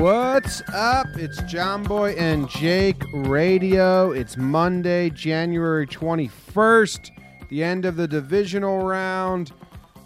[0.00, 1.06] What's up?
[1.14, 4.10] It's John Boy and Jake Radio.
[4.10, 7.10] It's Monday, January 21st,
[7.50, 9.52] the end of the divisional round.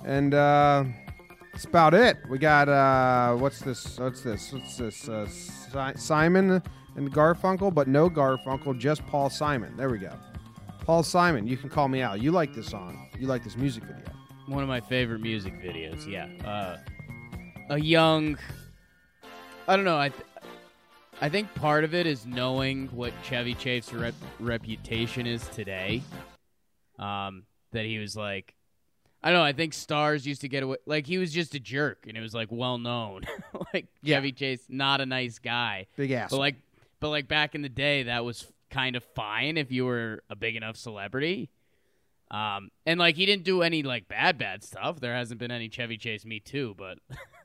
[0.04, 0.84] And uh
[1.56, 2.18] that's about it.
[2.28, 3.98] We got uh what's this?
[3.98, 4.52] What's this?
[4.52, 5.08] What's this?
[5.08, 6.62] Uh, si- Simon
[6.96, 9.74] and Garfunkel, but no Garfunkel, just Paul Simon.
[9.74, 10.12] There we go.
[10.80, 12.14] Paul Simon, you can call me Al.
[12.14, 13.08] You like this song.
[13.18, 14.04] You like this music video.
[14.48, 16.06] One of my favorite music videos.
[16.06, 16.76] Yeah, uh,
[17.70, 18.36] a young.
[19.66, 19.98] I don't know.
[19.98, 20.24] I, th-
[21.22, 26.02] I think part of it is knowing what Chevy Chase's rep- reputation is today.
[26.98, 28.54] Um, that he was like,
[29.26, 29.44] I don't know.
[29.44, 30.76] I think stars used to get away.
[30.86, 33.22] Like he was just a jerk, and it was like well known.
[33.74, 34.18] like Yeah.
[34.18, 35.88] Chevy Chase, not a nice guy.
[35.96, 36.30] Big ass.
[36.30, 36.54] But like,
[37.00, 40.36] but like back in the day, that was kind of fine if you were a
[40.36, 41.50] big enough celebrity.
[42.30, 45.00] Um, and like he didn't do any like bad bad stuff.
[45.00, 46.98] There hasn't been any Chevy Chase Me Too, but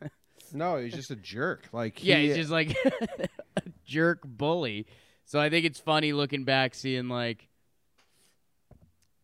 [0.54, 1.68] no, he's just a jerk.
[1.72, 2.78] Like yeah, he's just like
[3.58, 4.86] a jerk bully.
[5.26, 7.48] So I think it's funny looking back, seeing like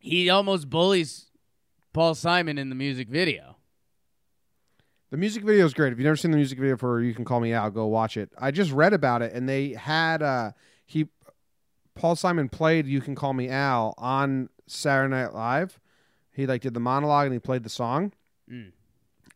[0.00, 1.26] he almost bullies
[1.92, 3.56] Paul Simon in the music video.
[5.10, 5.92] The music video is great.
[5.92, 8.16] If you've never seen the music video for "You Can Call Me Al," go watch
[8.16, 8.30] it.
[8.38, 10.52] I just read about it, and they had uh,
[10.84, 11.08] he
[11.94, 15.80] Paul Simon played "You Can Call Me Al" on Saturday Night Live.
[16.30, 18.12] He like did the monologue and he played the song,
[18.50, 18.72] Mm.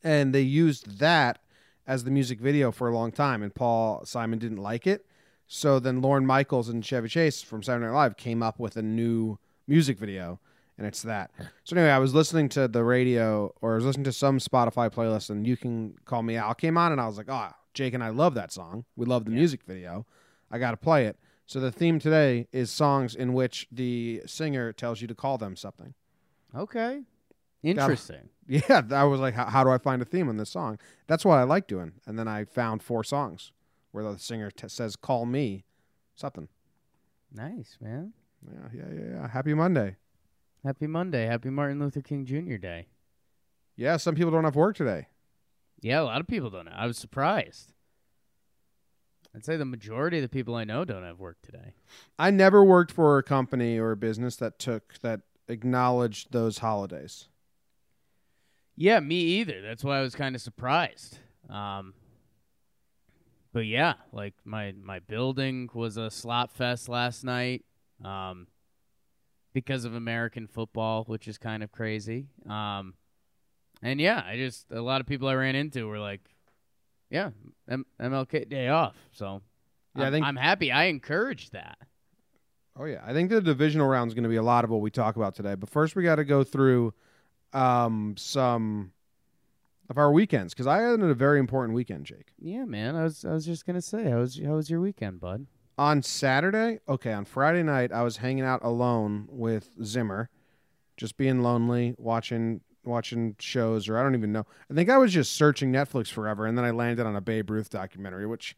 [0.05, 1.41] and they used that
[1.87, 3.43] as the music video for a long time.
[3.43, 5.07] And Paul Simon didn't like it,
[5.47, 8.83] so then Lorne Michaels and Chevy Chase from Saturday Night Live came up with a
[8.83, 10.39] new music video,
[10.79, 11.31] and it's that.
[11.65, 14.91] So anyway, I was listening to the radio or I was listening to some Spotify
[14.93, 17.95] playlist, and "You Can Call Me Al" came on, and I was like, "Oh, Jake
[17.95, 18.85] and I love that song.
[18.97, 20.07] We love the music video.
[20.51, 21.17] I got to play it."
[21.47, 25.57] So the theme today is songs in which the singer tells you to call them
[25.57, 25.95] something.
[26.55, 27.03] Okay,
[27.63, 28.29] interesting.
[28.49, 30.77] Yeah, I was like, how, how do I find a theme in this song?
[31.07, 31.93] That's what I like doing.
[32.07, 33.53] And then I found four songs
[33.93, 35.65] where the singer t- says, "Call me,"
[36.17, 36.49] something.
[37.33, 38.13] Nice man.
[38.45, 39.29] Yeah, yeah, yeah, yeah.
[39.29, 39.97] Happy Monday.
[40.65, 41.27] Happy Monday.
[41.27, 42.57] Happy Martin Luther King Jr.
[42.57, 42.87] Day.
[43.77, 45.09] Yeah, some people don't have work today.
[45.81, 46.69] Yeah, a lot of people don't.
[46.69, 47.73] I was surprised.
[49.35, 51.73] I'd say the majority of the people I know don't have work today.
[52.19, 57.29] I never worked for a company or a business that took that acknowledged those holidays.
[58.77, 59.63] Yeah, me either.
[59.63, 61.19] That's why I was kind of surprised.
[61.49, 61.95] Um,
[63.53, 67.65] but yeah, like my my building was a slot fest last night,
[68.05, 68.47] um,
[69.53, 72.27] because of American football, which is kind of crazy.
[72.49, 72.95] Um,
[73.83, 76.21] and yeah, I just a lot of people I ran into were like,
[77.11, 77.31] "Yeah,
[77.69, 79.43] M- MLK Day off." So
[79.97, 80.71] Yeah, I I'm, think- I'm happy.
[80.73, 81.79] I encouraged that.
[82.77, 84.81] Oh yeah, I think the divisional round is going to be a lot of what
[84.81, 85.55] we talk about today.
[85.55, 86.95] But first, we got to go through
[87.53, 88.93] um, some
[89.91, 92.33] of our weekends because I had a very important weekend, Jake.
[92.39, 92.97] Yeah, man.
[92.97, 95.47] I was I was just gonna say, how was how was your weekend, bud?
[95.83, 100.31] On Saturday, okay, on Friday night, I was hanging out alone with Zimmer,
[100.97, 104.47] just being lonely, watching watching shows, or I don't even know.
[104.71, 107.51] I think I was just searching Netflix forever, and then I landed on a Babe
[107.51, 108.55] Ruth documentary, which,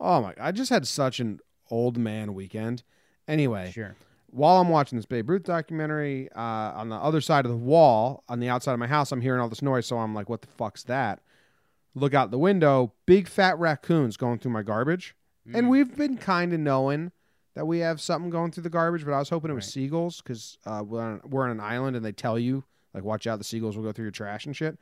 [0.00, 1.38] oh my, I just had such an
[1.70, 2.82] old man weekend.
[3.28, 3.94] Anyway, Sure.
[4.26, 8.24] while I'm watching this Babe Ruth documentary, uh, on the other side of the wall,
[8.28, 9.86] on the outside of my house, I'm hearing all this noise.
[9.86, 11.20] So I'm like, what the fuck's that?
[11.94, 15.14] Look out the window, big fat raccoons going through my garbage.
[15.48, 15.54] Mm.
[15.54, 17.12] And we've been kind of knowing
[17.54, 19.72] that we have something going through the garbage, but I was hoping it was Right.
[19.72, 23.26] seagulls because uh, we're, on, we're on an island and they tell you, like, watch
[23.26, 24.78] out, the seagulls will go through your trash and shit.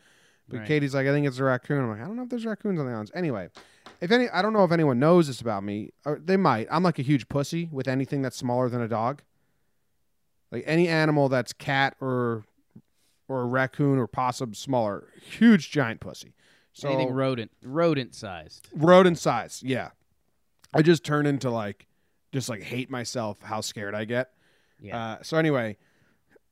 [0.48, 0.66] But Right.
[0.68, 1.78] Katie's like, I think it's a raccoon.
[1.84, 3.10] I'm like, I don't know if there's raccoons on the islands.
[3.14, 3.48] Anyway,
[4.00, 5.90] if any, I don't know if anyone knows this about me.
[6.04, 6.66] Or they might.
[6.70, 9.22] I'm like a huge pussy with anything that's smaller than a dog.
[10.50, 12.44] Like any animal that's cat or
[13.26, 16.34] or a raccoon or possum smaller, huge giant pussy.
[16.74, 18.68] So Anything rodent rodent sized.
[18.74, 19.90] rodent size, yeah.
[20.74, 21.86] I just turn into like
[22.32, 24.30] just like hate myself how scared I get.
[24.80, 24.98] Yeah.
[24.98, 25.76] Uh, so anyway,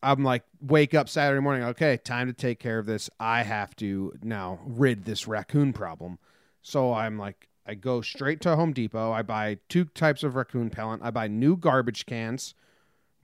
[0.03, 1.65] I'm like, wake up Saturday morning.
[1.65, 3.11] Okay, time to take care of this.
[3.21, 6.19] I have to now rid this raccoon problem.
[6.63, 9.13] So I'm like, I go straight to Home Depot.
[9.13, 11.01] I buy two types of raccoon pellet.
[11.03, 12.55] I buy new garbage cans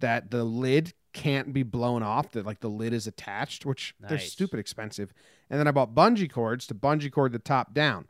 [0.01, 2.33] that the lid can't be blown off.
[2.33, 5.13] That like the lid is attached, which they're stupid expensive.
[5.51, 8.07] And then I bought bungee cords to bungee cord the top down.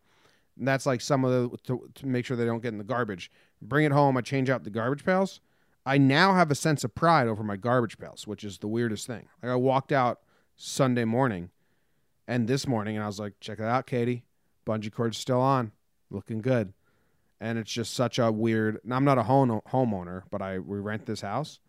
[0.58, 2.84] And that's like some of the to, to make sure they don't get in the
[2.84, 3.31] garbage.
[3.62, 4.16] Bring it home.
[4.16, 5.40] I change out the garbage pails.
[5.87, 9.06] I now have a sense of pride over my garbage pails, which is the weirdest
[9.06, 9.26] thing.
[9.43, 10.20] Like I walked out
[10.56, 11.50] Sunday morning
[12.26, 14.25] and this morning and I was like, check that out, Katie.
[14.66, 15.72] Bungee cord's still on.
[16.10, 16.75] Looking good.
[17.40, 21.06] And it's just such a weird I'm not a home homeowner, but I we rent
[21.06, 21.60] this house.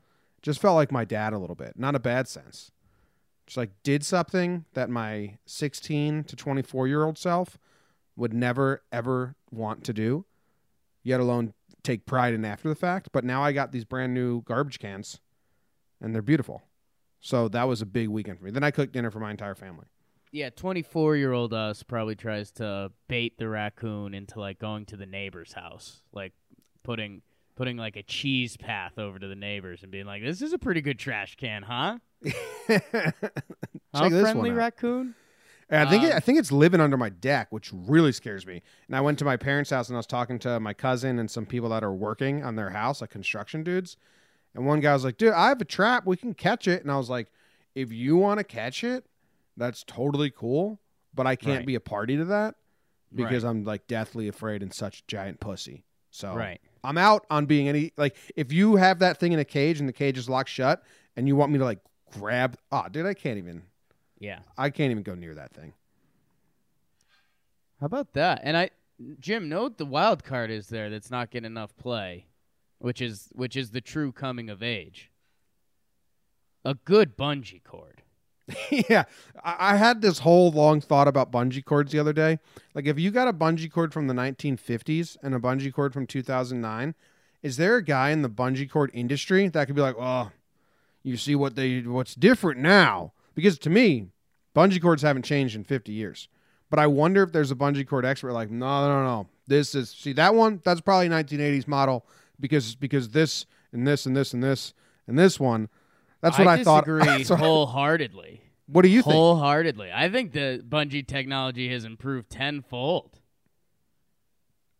[0.41, 1.73] Just felt like my dad a little bit.
[1.77, 2.71] Not a bad sense.
[3.45, 7.57] Just like did something that my 16 to 24 year old self
[8.19, 10.25] would never ever want to do,
[11.03, 13.09] yet alone take pride in after the fact.
[13.11, 15.21] But now I got these brand new garbage cans,
[16.01, 16.61] and they're beautiful.
[17.21, 18.51] So that was a big weekend for me.
[18.51, 19.85] Then I cooked dinner for my entire family.
[20.31, 24.97] Yeah, 24 year old us probably tries to bait the raccoon into like going to
[24.97, 26.33] the neighbor's house, like
[26.83, 27.21] putting
[27.55, 30.59] putting like a cheese path over to the neighbors and being like, "This is a
[30.59, 31.97] pretty good trash can, huh?
[34.09, 35.15] This friendly raccoon."
[35.69, 38.45] And I think it, Um, I think it's living under my deck, which really scares
[38.45, 38.63] me.
[38.87, 41.29] And I went to my parents' house and I was talking to my cousin and
[41.29, 43.95] some people that are working on their house, like construction dudes.
[44.55, 46.07] And one guy was like, "Dude, I have a trap.
[46.07, 47.31] We can catch it." And I was like,
[47.75, 49.05] "If you want to catch it,
[49.55, 50.79] that's totally cool,
[51.13, 51.65] but I can't Right.
[51.67, 52.55] be a party to that
[53.13, 53.49] because Right.
[53.49, 56.59] I'm like deathly afraid and such giant pussy." So Right.
[56.83, 59.87] I'm out on being any like if you have that thing in a cage and
[59.87, 60.83] the cage is locked shut
[61.15, 61.79] and you want me to like
[62.11, 63.61] grab, oh, dude, I can't even.
[64.19, 64.39] Yeah.
[64.57, 65.73] I can't even go near that thing.
[67.79, 68.41] How about that?
[68.43, 68.69] And I,
[69.19, 72.25] Jim, note the wild card is there that's not getting enough play,
[72.79, 75.09] which is which is the true coming of age.
[76.65, 78.03] A good bungee cord.
[78.89, 79.03] yeah,
[79.43, 82.39] I, I had this whole long thought about bungee cords the other day.
[82.73, 86.07] Like, if you got a bungee cord from the 1950s and a bungee cord from
[86.07, 86.95] 2009,
[87.41, 90.31] is there a guy in the bungee cord industry that could be like, "Oh,
[91.03, 94.07] you see what they what's different now?" Because to me,
[94.55, 96.27] bungee cords haven't changed in 50 years.
[96.69, 99.89] But I wonder if there's a bungee cord expert like, "No, no, no, this is
[99.89, 100.61] see that one.
[100.63, 102.05] That's probably 1980s model
[102.39, 104.73] because because this and this and this and this
[105.07, 105.69] and this one."
[106.21, 106.81] That's what I, thought.
[106.85, 108.41] disagree That's wholeheartedly.
[108.67, 109.13] what do you think?
[109.13, 109.89] wholeheartedly.
[109.91, 113.19] I think the bungee technology has improved tenfold.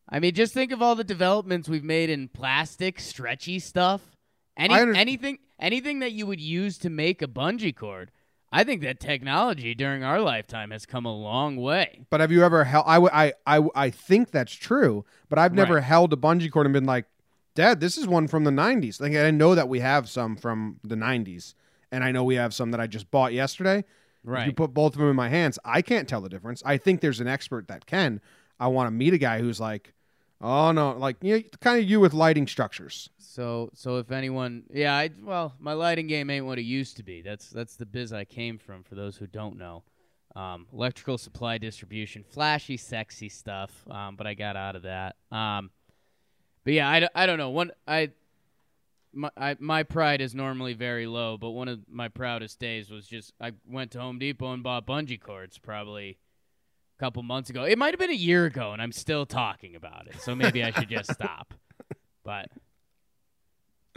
[0.07, 4.01] I mean, just think of all the developments we've made in plastic, stretchy stuff.
[4.57, 8.11] Any under- anything anything that you would use to make a bungee cord.
[8.51, 12.01] I think that technology during our lifetime has come a long way.
[12.09, 12.85] But have you ever held?
[12.87, 15.83] I, w- I, I, I think that's true, but I've never Right.
[15.83, 17.05] held a bungee cord and been like,
[17.55, 18.99] Dad, this is one from the 90s.
[19.01, 21.53] Like, I know that we have some from the 90s,
[21.91, 23.83] and I know we have some that I just bought yesterday.
[24.41, 26.61] If you put both of them in my hands, I can't tell the difference.
[26.65, 28.19] I think there's an expert that can.
[28.59, 29.93] I want to meet a guy who's like,
[30.41, 33.09] oh, no, like, you know, kind of you with lighting structures.
[33.17, 37.03] So so if anyone, yeah, I well, my lighting game ain't what it used to
[37.03, 37.21] be.
[37.21, 38.83] That's that's the biz I came from.
[38.83, 39.83] For those who don't know,
[40.35, 43.71] um, electrical supply distribution, flashy, sexy stuff.
[43.89, 45.15] Um, but I got out of that.
[45.31, 45.69] Um,
[46.63, 47.51] but yeah, I, I don't know.
[47.51, 48.09] One I
[49.13, 53.07] my I, my pride is normally very low, but one of my proudest days was
[53.07, 56.17] just I went to Home Depot and bought bungee cords probably
[56.99, 57.63] a couple months ago.
[57.63, 60.19] It might have been a year ago, and I'm still talking about it.
[60.21, 61.53] So maybe I should just stop.
[62.25, 62.49] But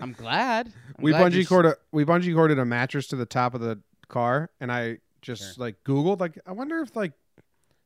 [0.00, 0.68] I'm glad.
[0.98, 3.60] I'm we glad bungee you're corded we bungee corded a mattress to the top of
[3.60, 5.64] the car, and I just Sure.
[5.64, 7.12] like Googled like I wonder if like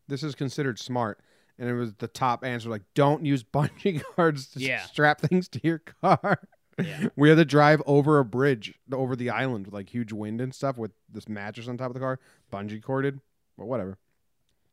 [0.08, 1.20] this is considered smart,
[1.58, 4.82] and it was the top answer like don't use bungee cords to Yeah.
[4.82, 6.40] strap things to your car.
[6.78, 7.08] Yeah.
[7.16, 10.54] we had to drive over a bridge over the island with like huge wind and
[10.54, 12.20] stuff with this mattress on top of the car,
[12.52, 13.20] bungee corded,
[13.58, 13.98] but whatever.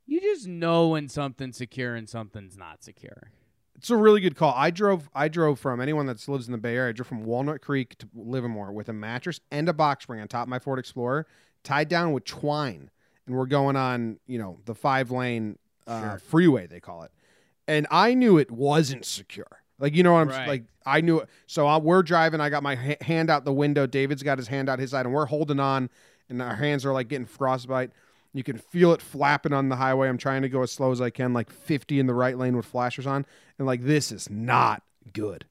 [0.05, 3.31] You just know when something's secure and something's not secure.
[3.75, 4.53] It's a really good call.
[4.55, 5.09] I drove.
[5.15, 6.89] I drove from anyone that lives in the Bay Area.
[6.89, 10.27] I drove from Walnut Creek to Livermore with a mattress and a box spring on
[10.27, 11.25] top of my Ford Explorer,
[11.63, 12.89] tied down with twine,
[13.25, 15.57] and we're going on, you know, the five lane
[15.87, 16.19] uh, Sure.
[16.19, 17.11] freeway they call it.
[17.67, 19.47] And I knew it wasn't secure.
[19.79, 20.47] Like you know what I'm Right.
[20.47, 20.63] like.
[20.85, 21.29] I knew it.
[21.47, 22.39] So I, we're driving.
[22.41, 23.85] I got my ha- hand out the window.
[23.87, 25.89] David's got his hand out his side, and we're holding on,
[26.29, 27.91] and our hands are like getting frostbite.
[28.33, 30.09] You can feel it flapping on the highway.
[30.09, 32.57] I'm trying to go as slow as I can, like 50 in the right lane
[32.57, 33.25] with flashers on,
[33.57, 35.45] and like this is not good.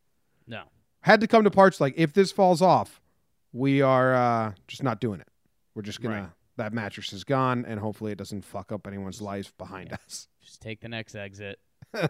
[0.46, 0.64] No.
[1.02, 3.00] Had to come to parts like if this falls off,
[3.52, 5.28] we are uh, just not doing it.
[5.74, 9.56] We're just gonna that mattress is gone, and hopefully it doesn't fuck up anyone's life
[9.56, 10.28] behind us.
[10.42, 11.58] Just take the next exit.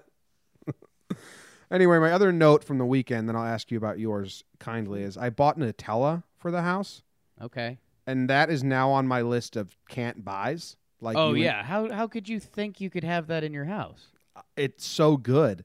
[1.73, 5.17] Anyway, my other note from the weekend, then I'll ask you about yours kindly, is
[5.17, 7.00] I bought Nutella for the house.
[7.41, 7.79] Okay.
[8.06, 10.76] And that is now on my list of can't buys.
[11.00, 14.09] Like, oh yeah, how how could you think you could have that in your house?
[14.56, 15.64] it's so good.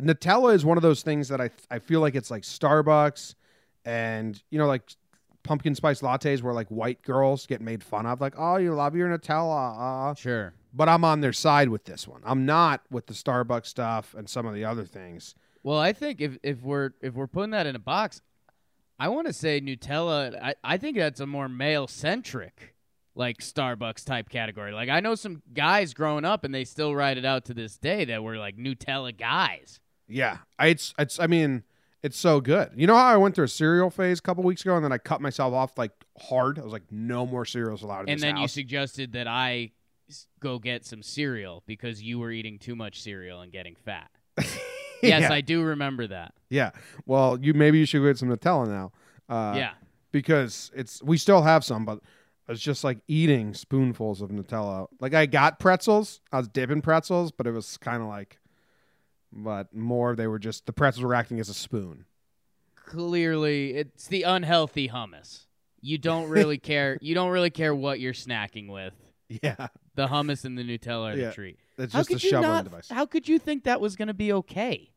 [0.00, 3.34] Nutella is one of those things that I I feel like it's like Starbucks,
[3.84, 4.82] and you know like
[5.42, 8.94] pumpkin spice lattes where like white girls get made fun of, like oh you love
[8.94, 10.14] your Nutella, uh.
[10.14, 10.52] Sure.
[10.72, 12.20] but I'm on their side with this one.
[12.24, 15.34] I'm not with the Starbucks stuff and some of the other things.
[15.62, 18.22] Well, I think if if we're if we're putting that in a box,
[18.98, 20.40] I want to say Nutella.
[20.42, 22.74] I I think that's a more male centric.
[23.14, 24.72] Like Starbucks type category.
[24.72, 27.76] Like I know some guys growing up and they still ride it out to this
[27.76, 29.80] day that were like Nutella guys.
[30.06, 31.18] Yeah, I, it's it's.
[31.18, 31.64] I mean,
[32.02, 32.70] it's so good.
[32.76, 34.92] You know how I went through a cereal phase a couple weeks ago, and then
[34.92, 36.58] I cut myself off like hard.
[36.58, 39.72] I was like, no more cereals allowed in and then you suggested that I
[40.40, 44.10] go get some cereal because you were eating too much cereal and getting fat.
[45.02, 45.32] yes, yeah.
[45.32, 46.34] I do remember that.
[46.50, 46.70] yeah.
[47.06, 48.92] Well, you maybe you should get some Nutella now.
[49.28, 49.70] Uh, yeah.
[50.12, 52.00] because it's we still have some, but
[52.48, 54.86] it's just like eating spoonfuls of Nutella.
[55.00, 58.38] Like I got pretzels, I was dipping pretzels, but it was kind of like,
[59.30, 62.06] but more they were just the pretzels were acting as a spoon.
[62.74, 65.44] Clearly, it's the unhealthy hummus.
[65.82, 66.98] You don't really care.
[67.02, 68.94] You don't really care what you're snacking with.
[69.42, 71.26] Yeah, The hummus and the Nutella are Yeah.
[71.30, 71.58] the treat.
[71.76, 72.64] it's How just a could you shoveling not?
[72.64, 72.88] device.
[72.88, 74.92] How could you think that was going to be okay?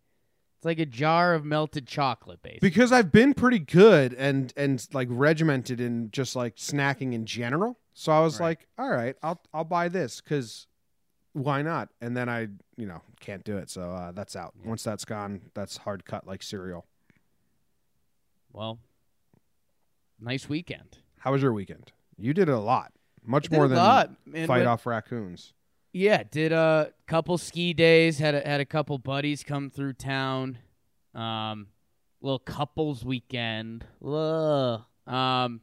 [0.58, 2.70] It's like a jar of melted chocolate, basically.
[2.70, 7.80] because I've been pretty good and and like regimented in just like snacking in general.
[7.96, 8.50] So I was Right.
[8.50, 10.68] like, all right, I'll I'll buy this because
[11.34, 11.90] why not?
[12.00, 12.42] And then I
[12.78, 14.54] you know can't do it, so uh, that's out.
[14.64, 16.86] Once that's gone, that's hard cut like cereal.
[18.54, 18.78] well,
[20.20, 21.00] nice weekend.
[21.22, 21.92] How was your weekend?
[22.20, 22.92] You did a lot,
[23.26, 25.54] much more than lot, man, fight but- off raccoons.
[25.94, 28.18] Yeah, did a couple ski days.
[28.18, 30.58] Had a, had a couple buddies come through town.
[31.14, 31.68] Um,
[32.22, 33.86] little couples weekend.
[34.06, 34.82] Ugh.
[35.06, 35.60] Um,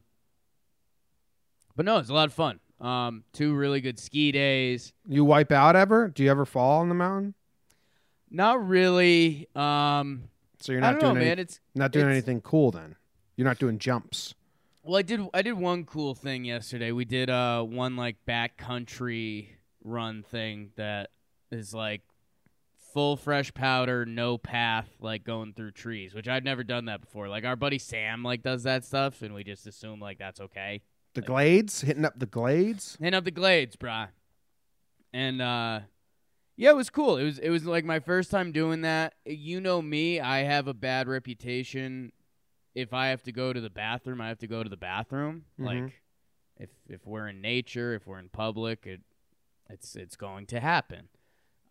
[1.75, 2.59] but no, it's a lot of fun.
[2.79, 4.93] Um, two really good ski days.
[5.07, 6.09] You wipe out ever?
[6.09, 7.33] Do you ever fall on the mountain?
[8.29, 9.47] Not really.
[9.55, 10.25] Um,
[10.59, 11.39] So you're I not don't know, doing any- man.
[11.39, 12.95] It's not doing it's- anything cool then.
[13.35, 14.35] You're not doing jumps.
[14.89, 15.21] Well, I did.
[15.35, 16.91] I did one cool thing yesterday.
[16.91, 19.49] We did uh one like backcountry
[19.83, 21.11] run thing that
[21.51, 22.01] is like
[22.91, 27.29] full fresh powder, no path, like going through trees, which I've never done that before.
[27.29, 30.81] Like our buddy Sam like does that stuff, and we just assume like that's okay.
[31.13, 32.97] The glades, hitting up the glades.
[32.99, 34.07] hitting up the glades, brah.
[35.13, 35.81] And uh
[36.57, 37.17] yeah, it was cool.
[37.17, 39.13] It was it was like my first time doing that.
[39.23, 42.11] You know me, I have a bad reputation.
[42.75, 45.45] If I have to go to the bathroom, I have to go to the bathroom.
[45.59, 45.65] Mhm.
[45.65, 46.01] Like
[46.57, 49.01] if if we're in nature, if we're in public, it
[49.69, 51.09] it's it's going to happen.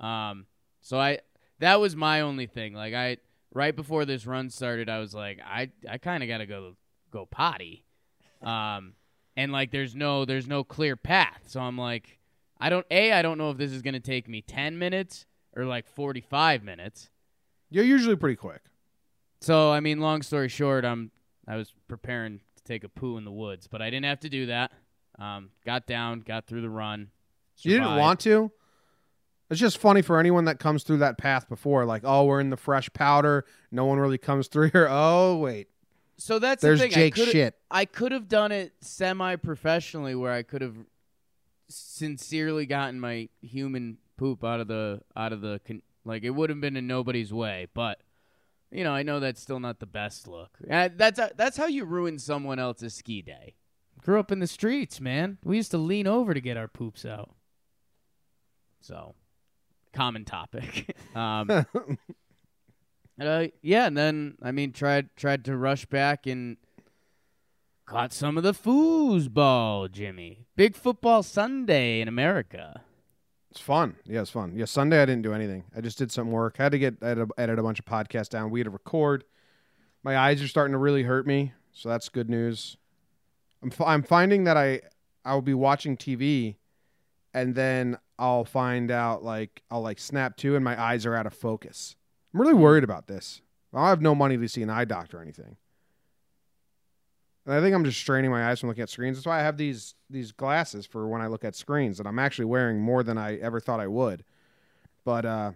[0.01, 0.47] Um
[0.81, 1.19] so I
[1.61, 2.75] that was my only thing.
[2.75, 3.19] Like I
[3.53, 6.77] right before this run started, I was like I I kind of got to go
[7.11, 7.85] go potty.
[8.43, 8.95] Um
[9.37, 11.43] and like there's no there's no clear path.
[11.47, 12.19] So I'm like
[12.61, 15.27] I don't a I don't know if this is going to take me 10 minutes
[15.57, 17.09] or like 45 minutes.
[17.71, 18.63] You're usually pretty quick.
[19.41, 21.11] So I mean long story short, I'm
[21.47, 24.29] I was preparing to take a poo in the woods, but I didn't have to
[24.29, 24.73] do that.
[25.19, 27.11] Um got down, got through the run.
[27.59, 28.53] You didn't want to.
[29.51, 32.51] It's just funny for anyone that comes through that path before, like, oh, we're in
[32.51, 33.47] the fresh powder.
[33.73, 34.87] No one really comes through here.
[34.91, 35.69] Oh, wait,
[36.19, 37.13] So that's there's the thing.
[37.13, 37.55] Jake I shit.
[37.71, 40.77] I could have done it semi professionally where I could have
[41.69, 46.51] sincerely gotten my human poop out of the out of the con- like it would
[46.51, 48.01] have been in nobody's way, but
[48.71, 50.59] you know, I know that's still not the best look.
[50.71, 53.55] Uh, that's that's how you ruin someone else's ski day.
[54.03, 55.39] Grew up in the streets, man.
[55.43, 57.35] We used to lean over to get our poops out.
[58.81, 59.15] So,
[59.93, 60.95] common topic.
[61.15, 61.51] um,
[63.21, 66.59] uh, yeah, and then I mean, tried tried to rush back and
[67.87, 70.47] caught some of the foosball, Jimmy.
[70.57, 72.83] Big football Sunday in America.
[73.51, 73.97] It's fun.
[74.05, 74.53] Yeah, it's fun.
[74.55, 75.65] Yeah, Sunday I didn't do anything.
[75.77, 76.57] I just did some work.
[76.59, 78.51] I had to get I had to edit a bunch of podcasts down.
[78.51, 79.25] We had to record.
[80.03, 82.77] My eyes are starting to really hurt me, so that's good news.
[83.63, 84.83] I'm f- I'm finding that I
[85.25, 86.57] I'll be watching TV,
[87.35, 91.27] and then I'll find out like I'll like snap to, and my eyes are out
[91.27, 91.97] of focus.
[92.33, 93.41] I'm really worried about this.
[93.73, 95.57] I have no money to see an eye doctor or anything.
[97.49, 99.17] And I think I'm just straining my eyes from looking at screens.
[99.17, 102.19] That's why I have these these glasses for when I look at screens that I'm
[102.19, 104.23] actually wearing more than I ever thought I would.
[105.03, 105.53] But uh,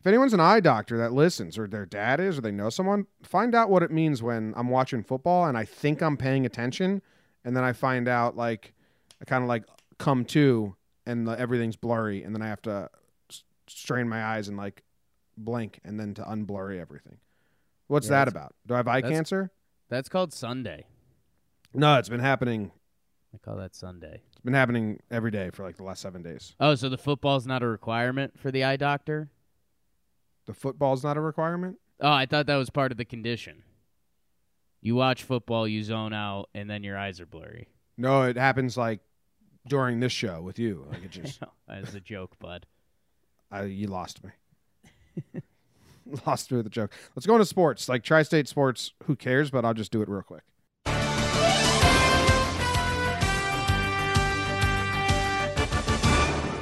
[0.00, 3.06] if anyone's an eye doctor that listens, or their dad is, or they know someone,
[3.22, 7.02] find out what it means when I'm watching football and I think I'm paying attention,
[7.44, 8.72] and then I find out like
[9.20, 9.64] I kind of like
[9.98, 10.74] come to
[11.04, 12.88] and the, everything's blurry, and then I have to
[13.66, 14.82] strain my eyes and like
[15.36, 17.18] blink, and then to unblurry everything.
[17.88, 18.54] What's Yeah, that about?
[18.66, 19.50] Do I have eye that's- cancer?
[19.90, 20.86] That's called Sunday.
[21.74, 22.70] No, it's been happening
[23.34, 24.20] I call that Sunday.
[24.32, 26.54] It's been happening every day for like the last seven days.
[26.60, 29.28] Oh, so the football's not a requirement for the eye doctor?
[30.46, 31.78] The football's not a requirement.
[32.00, 33.64] Oh, I thought that was part of the condition.
[34.80, 37.68] You watch football, you zone out, and then your eyes are blurry.
[37.96, 39.00] No, it happens like
[39.66, 40.86] during this show with you.
[40.90, 42.66] Like it just, As a joke, bud.
[43.50, 45.42] I, you lost me.
[46.26, 46.92] lost me with the joke.
[47.16, 47.88] Let's go into sports.
[47.88, 49.50] Like tri-state sports, who cares?
[49.50, 50.42] But I'll just do it real quick.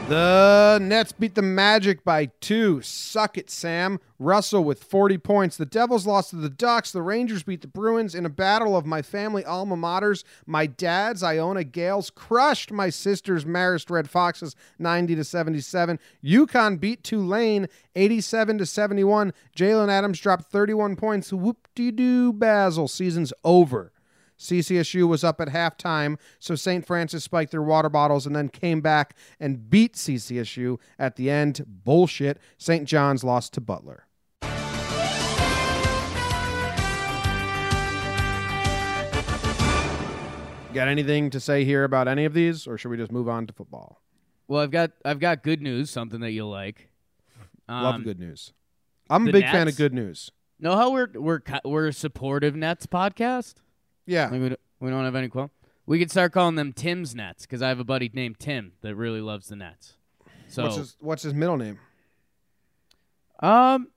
[0.08, 2.82] The Nets beat the Magic by two.
[2.82, 3.98] Suck it, Sam.
[4.18, 5.56] Russell with 40 points.
[5.56, 6.90] The Devils lost to the Ducks.
[6.92, 10.24] The Rangers beat the Bruins in a battle of my family alma maters.
[10.44, 15.98] My dad's Iona Gaels crushed my sister's Marist Red Foxes 90 to 77.
[16.22, 19.32] UConn beat Tulane 87 to 71.
[19.56, 21.32] Jalen Adams dropped 31 points.
[21.32, 22.88] Whoop de doo, Basil.
[22.88, 23.91] Season's over.
[24.42, 26.86] CCSU was up at halftime, so St.
[26.86, 31.64] Francis spiked their water bottles and then came back and beat CCSU at the end.
[31.66, 32.38] Bullshit.
[32.58, 32.86] St.
[32.86, 34.06] John's lost to Butler.
[40.74, 43.46] Got anything to say here about any of these, or should we just move on
[43.46, 44.00] to football?
[44.48, 46.88] Well, I've got I've got good news, something that you'll like.
[47.68, 48.54] Love Um, good news.
[49.10, 50.30] I'm a big fan of good news.
[50.58, 53.56] Know how we're we're we're a supportive Nets podcast?
[54.06, 54.24] Yeah.
[54.24, 55.50] Like we, don't, we don't have any qualm.
[55.86, 58.94] We could start calling them Tim's Nets because I have a buddy named Tim that
[58.94, 59.94] really loves the Nets.
[60.48, 61.78] So, what's his What's his middle name?
[63.40, 63.88] um,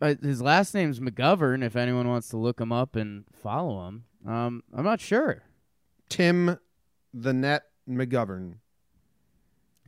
[0.00, 1.62] uh, his last name's McGovern.
[1.62, 5.42] If anyone wants to look him up and follow him, um, I'm not sure.
[6.08, 6.58] Tim,
[7.12, 8.54] the Net McGovern.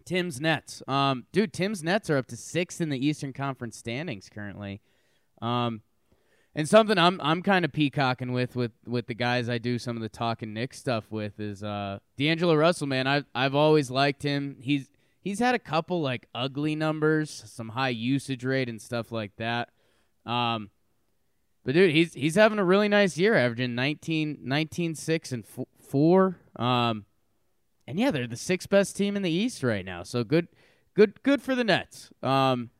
[0.05, 0.83] Tim's Nets.
[0.87, 4.81] Um, dude, Tim's Nets are up to sixth in the Eastern Conference standings currently.
[5.41, 5.81] Um,
[6.54, 9.97] and something I'm I'm kind of peacocking with with with the guys I do some
[9.97, 12.87] of the talking Nick stuff with is uh D'Angelo Russell.
[12.87, 14.56] Man, I've I've always liked him.
[14.61, 19.37] He's he's had a couple like ugly numbers, some high usage rate and stuff like
[19.37, 19.70] that.
[20.27, 20.70] Um,
[21.64, 25.66] but dude, he's he's having a really nice year, averaging 19, 19 6 and f-
[25.81, 26.38] four.
[26.57, 27.07] Um,
[27.87, 30.03] and yeah, they're the sixth best team in the East right now.
[30.03, 30.48] So good,
[30.94, 32.11] good, good for the Nets.
[32.22, 32.70] Um,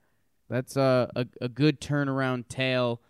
[0.49, 3.01] that's a a, a good turnaround tale.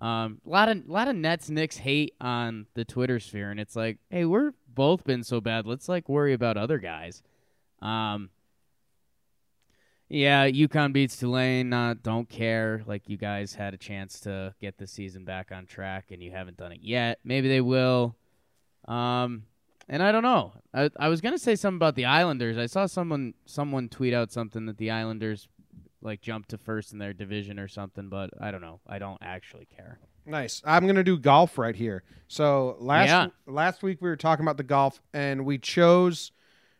[0.00, 3.76] Um, a lot of lot of Nets Knicks hate on the Twitter sphere, and it's
[3.76, 5.66] like, hey, we're both been so bad.
[5.66, 7.22] Let's like worry about other guys.
[7.82, 8.30] Um,
[10.08, 11.68] yeah, UConn beats Tulane.
[11.68, 12.82] Not don't care.
[12.86, 16.30] Like you guys had a chance to get the season back on track, and you
[16.30, 17.18] haven't done it yet.
[17.22, 18.16] Maybe they will.
[18.88, 19.44] Um,
[19.88, 20.52] and I don't know.
[20.72, 22.56] I, I was gonna say something about the Islanders.
[22.56, 25.46] I saw someone someone tweet out something that the Islanders
[26.02, 28.80] like jump to first in their division or something, but I don't know.
[28.86, 29.98] I don't actually care.
[30.26, 30.62] Nice.
[30.64, 32.02] I'm gonna do golf right here.
[32.28, 33.26] So last Yeah.
[33.46, 36.32] last week we were talking about the golf, and we chose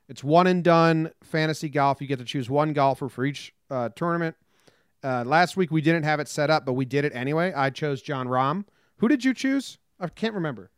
[0.09, 2.01] it's one and done fantasy golf.
[2.01, 4.37] You get to choose one golfer for each uh, tournament.
[5.05, 7.53] Uh, last week we didn't have it set up, but we did it anyway.
[7.55, 8.65] I chose Jon Rahm.
[8.99, 9.79] Who did you choose?
[10.01, 10.71] I can't remember.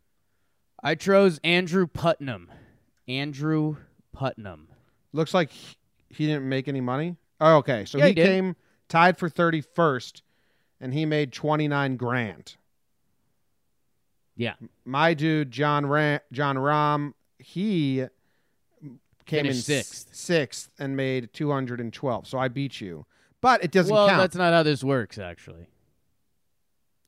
[0.83, 2.51] I chose Andrew Putnam.
[3.07, 3.77] Andrew
[4.13, 4.67] Putnam.
[5.11, 5.75] Looks like he,
[6.09, 7.17] he didn't make any money.
[7.43, 7.83] Oh, okay.
[7.85, 8.55] So Yeah, he, he came
[8.87, 10.21] tied for 31st,
[10.79, 12.55] and he made 29 grand.
[14.35, 14.53] Yeah.
[14.85, 18.05] my dude Jon Rahm, Jon Rahm, he
[19.25, 20.09] came Finished in sixth.
[20.15, 22.27] sixth and made 212.
[22.27, 23.05] So I beat you,
[23.41, 24.19] but it doesn't well, count.
[24.19, 25.67] that's not how this works, actually.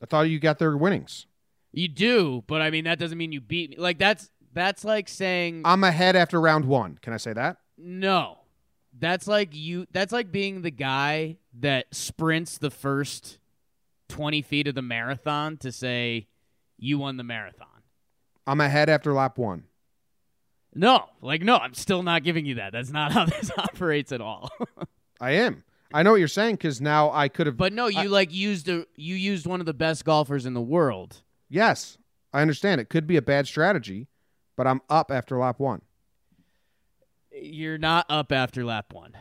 [0.02, 1.26] I thought you got their winnings.
[1.72, 3.76] You do, but I mean that doesn't mean you beat me.
[3.76, 6.98] Like that's that's like saying I'm ahead after round one.
[7.02, 7.56] Can I say that?
[7.76, 8.38] no.
[8.98, 9.86] That's like you.
[9.92, 13.38] That's like being the guy that sprints the first
[14.08, 16.28] twenty feet of the marathon to say
[16.78, 17.66] you won the marathon.
[18.46, 19.64] I'm ahead after lap one.
[20.74, 22.72] No, like no, I'm still not giving you that.
[22.72, 24.50] That's not how this operates at all.
[25.20, 25.64] I am.
[25.92, 27.56] I know what you're saying because now I could have.
[27.56, 30.60] but no, you like used a you used one of the best golfers in the
[30.60, 31.22] world.
[31.48, 31.96] yes,
[32.32, 32.80] I understand.
[32.80, 34.08] It could be a bad strategy,
[34.56, 35.82] but I'm up after lap one.
[37.40, 39.12] You're not up after lap one.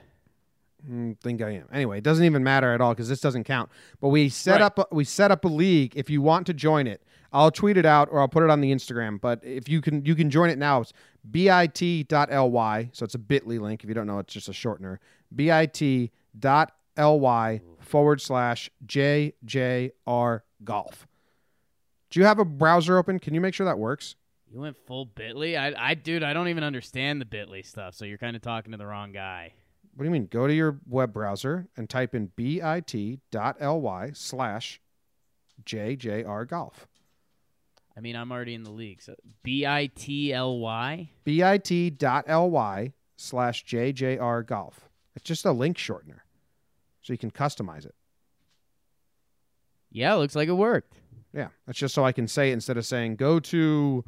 [0.90, 1.68] Mm, think I am.
[1.74, 3.70] Anyway, it doesn't even matter at all because this doesn't count.
[4.00, 4.62] But we set Right.
[4.62, 5.94] up a, we set up a league.
[5.96, 7.02] If you want to join it,
[7.34, 9.20] I'll tweet it out or I'll put it on the Instagram.
[9.20, 10.82] But if you can, you can join it now.
[10.82, 10.94] It's
[11.30, 12.90] bit.ly.
[12.94, 13.84] So it's a Bitly link.
[13.84, 15.00] If you don't know, it's just a shortener.
[15.36, 16.12] bit.ly
[17.80, 21.08] forward slash JJR golf.
[22.12, 23.20] Do you have a browser open?
[23.20, 24.16] Can you make sure that works?
[24.56, 25.60] You went full Bitly.
[25.60, 27.94] I, I, dude, I don't even understand the Bitly stuff.
[27.94, 29.52] So you're kind of talking to the wrong guy.
[29.94, 30.28] What do you mean?
[30.32, 34.80] Go to your web browser and type in bit.ly slash
[35.66, 36.88] JJR golf.
[37.98, 39.02] I mean, I'm already in the league.
[39.02, 41.10] So B I T L Y.
[41.26, 44.88] bit.ly slash JJR golf.
[45.18, 46.20] It's just a link shortener.
[47.02, 47.96] So you can customize it.
[49.92, 51.02] Yeah, looks like it worked.
[51.34, 51.50] Yeah.
[51.68, 54.06] That's just so I can say it instead of saying go to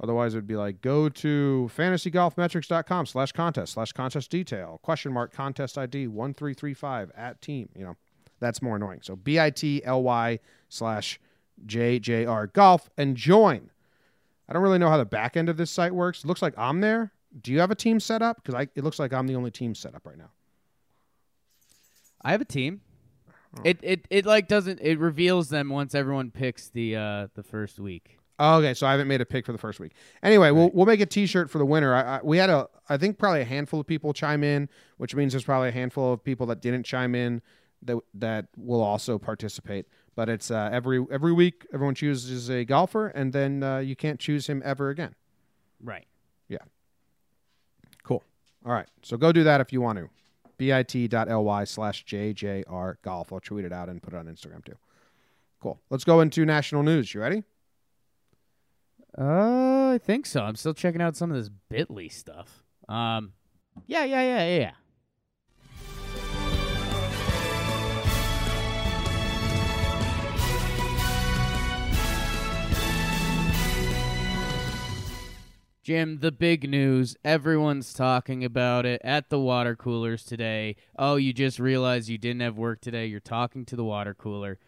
[0.00, 5.32] otherwise it would be like go to fantasygolfmetrics.com slash contest slash contest detail question mark
[5.32, 7.68] contest ID one three three five at team.
[7.76, 7.96] You know,
[8.40, 9.00] that's more annoying.
[9.02, 11.20] So B-I-T-L-Y slash
[11.66, 13.70] JJR golf and join.
[14.48, 16.24] I don't really know how the back end of this site works.
[16.24, 17.12] It looks like I'm there.
[17.40, 18.42] Do you have a team set up?
[18.42, 20.30] Because it looks like I'm the only team set up right now.
[22.22, 22.80] I have a team.
[23.64, 27.80] It it it like doesn't it reveals them once everyone picks the uh the first
[27.80, 28.19] week.
[28.42, 29.92] Oh, okay, so I haven't made a pick for the first week.
[30.22, 31.94] Anyway, we'll we'll make a T-shirt for the winner.
[31.94, 35.14] I, I, we had a, I think probably a handful of people chime in, which
[35.14, 37.42] means there's probably a handful of people that didn't chime in
[37.82, 39.86] that that will also participate.
[40.16, 44.18] But it's uh, every every week, everyone chooses a golfer, and then uh, you can't
[44.18, 45.14] choose him ever again.
[45.82, 46.06] Right.
[46.48, 46.58] Yeah.
[48.02, 48.24] Cool.
[48.64, 50.08] All right, so go do that if you want to.
[50.56, 53.32] bit.ly slash jjr golf.
[53.32, 54.76] I'll tweet it out and put it on Instagram too.
[55.60, 55.78] Cool.
[55.90, 57.12] Let's go into national news.
[57.12, 57.44] You ready?
[59.18, 60.42] Uh, I think so.
[60.42, 62.62] I'm still checking out some of this Bitly stuff.
[62.88, 63.32] Um,
[63.86, 64.72] yeah, yeah, yeah, yeah, yeah.
[75.82, 77.16] Jim, the big news.
[77.24, 80.76] Everyone's talking about it at the water coolers today.
[80.96, 83.06] Oh, you just realized you didn't have work today.
[83.06, 84.58] You're talking to the water cooler,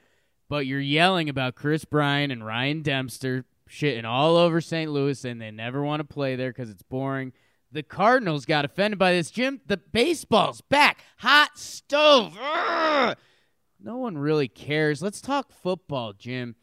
[0.48, 4.90] but you're yelling about Kris Bryant and Ryan Dempster shitting all over St.
[4.90, 7.32] Louis, and they never want to play there because it's boring.
[7.72, 9.30] The Cardinals got offended by this.
[9.30, 11.02] Jim, the baseball's back.
[11.18, 12.36] Hot stove.
[12.38, 13.16] Ugh!
[13.80, 15.02] No one really cares.
[15.02, 16.54] Let's talk football, Jim.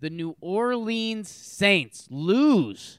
[0.00, 2.98] The New Orleans Saints lose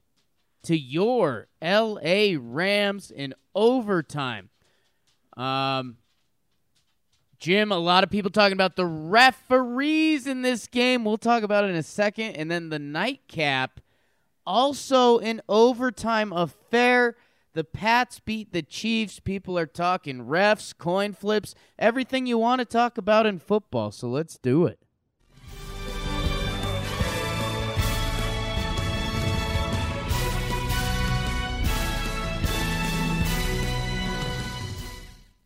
[0.64, 4.50] to your LA Rams in overtime.
[5.36, 5.98] Um,
[7.42, 11.04] Jim, a lot of people talking about the referees in this game.
[11.04, 12.36] We'll talk about it in a second.
[12.36, 13.80] And then the nightcap,
[14.46, 17.16] also an overtime affair.
[17.54, 19.20] The Pats beat the Chiefs.
[19.20, 23.90] People are talking refs, coin flips, everything you want to talk about in football.
[23.90, 24.78] So let's do it.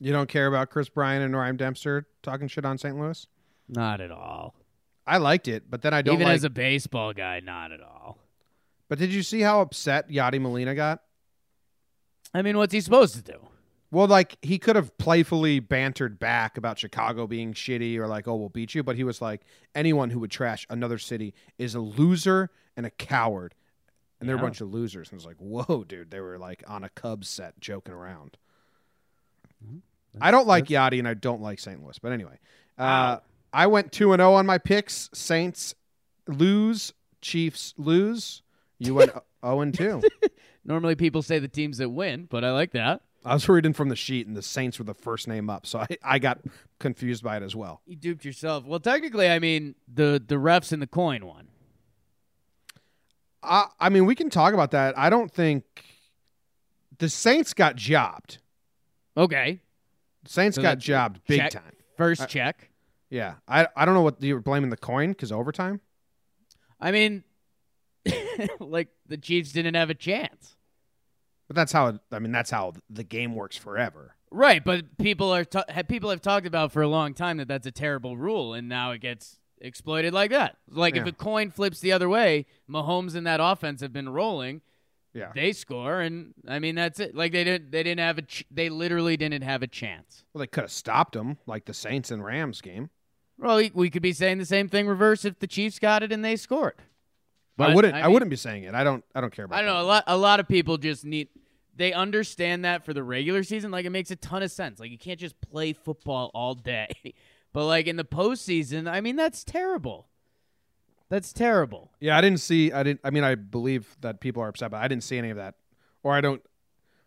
[0.05, 2.95] You don't care about Kris Bryant and Ryan Dempster talking shit on St.
[2.95, 3.25] Louis?
[3.67, 4.53] Not at all.
[5.07, 6.35] I liked it, but then I don't Even like.
[6.35, 8.19] as a baseball guy, not at all.
[8.87, 11.01] but did you see how upset Yadi Molina got?
[12.35, 13.39] I mean, what's he supposed to do?
[13.89, 18.35] Well, like he could have playfully bantered back about Chicago being shitty or like, oh,
[18.35, 18.83] we'll beat you.
[18.83, 19.41] But he was like,
[19.73, 23.55] anyone who would trash another city is a loser and a coward.
[24.19, 25.09] And they're a bunch of losers.
[25.09, 26.11] And it's like, whoa, dude.
[26.11, 28.37] They were like on a Cubs set joking around.
[29.65, 29.77] Mm-hmm.
[30.21, 31.81] I don't like Yadi and I don't like St.
[31.83, 31.97] Louis.
[31.99, 32.39] But anyway,
[32.77, 33.17] uh,
[33.53, 35.09] I went 2 and 0 on my picks.
[35.13, 35.75] Saints
[36.27, 38.41] lose, Chiefs lose.
[38.79, 39.11] You went
[39.45, 40.01] 0 and 2.
[40.65, 43.01] Normally, people say the teams that win, but I like that.
[43.23, 45.79] I was reading from the sheet, and the Saints were the first name up, so
[45.79, 46.39] I, I got
[46.79, 47.81] confused by it as well.
[47.85, 48.65] You duped yourself.
[48.65, 51.47] Well, technically, I mean the the refs and the coin won.
[53.41, 54.97] I, I mean, we can talk about that.
[54.97, 55.63] I don't think
[56.97, 58.39] the Saints got jobbed.
[59.17, 59.59] Okay,
[60.27, 61.51] Saints So got jobbed big check.
[61.51, 61.73] time.
[61.97, 62.69] first Uh, check.
[63.09, 65.79] Yeah, I I don't know what you were blaming the coin because overtime.
[66.79, 67.23] I mean,
[68.59, 70.55] like the Chiefs didn't have a chance.
[71.47, 74.15] But that's how it, I mean that's how the game works forever.
[74.31, 77.67] Right, but people are ta- people have talked about for a long time that that's
[77.67, 80.57] a terrible rule, and now it gets exploited like that.
[80.69, 81.09] Like if Yeah.
[81.09, 84.61] a coin flips the other way, Mahomes and that offense have been rolling.
[85.15, 87.15] Yeah, They score, and I mean that's it.
[87.15, 90.25] Like they didn't they didn't have a ch- they literally didn't have a chance.
[90.33, 92.89] well they could have stopped them like the Saints and Rams game.
[93.37, 96.23] Well, we- could be saying the same thing reverse if the Chiefs got it and
[96.23, 96.75] they scored.
[97.57, 98.75] I wouldn't I, mean, wouldn't be saying it.
[98.75, 99.57] I don't I don't care about.
[99.57, 99.81] I don't know.
[99.81, 101.29] A lot a lot of people just need
[101.73, 103.71] they understand that for the regular season.
[103.71, 104.81] Like it makes a ton of sense.
[104.81, 106.89] Like you can't just play football all day.
[107.53, 110.09] But like in the postseason, I mean that's terrible.
[111.09, 111.91] That's terrible.
[111.99, 112.71] Yeah, I didn't see.
[112.71, 113.01] I didn't.
[113.03, 115.55] I mean, I believe that people are upset, but I didn't see any of that,
[116.03, 116.41] or I don't.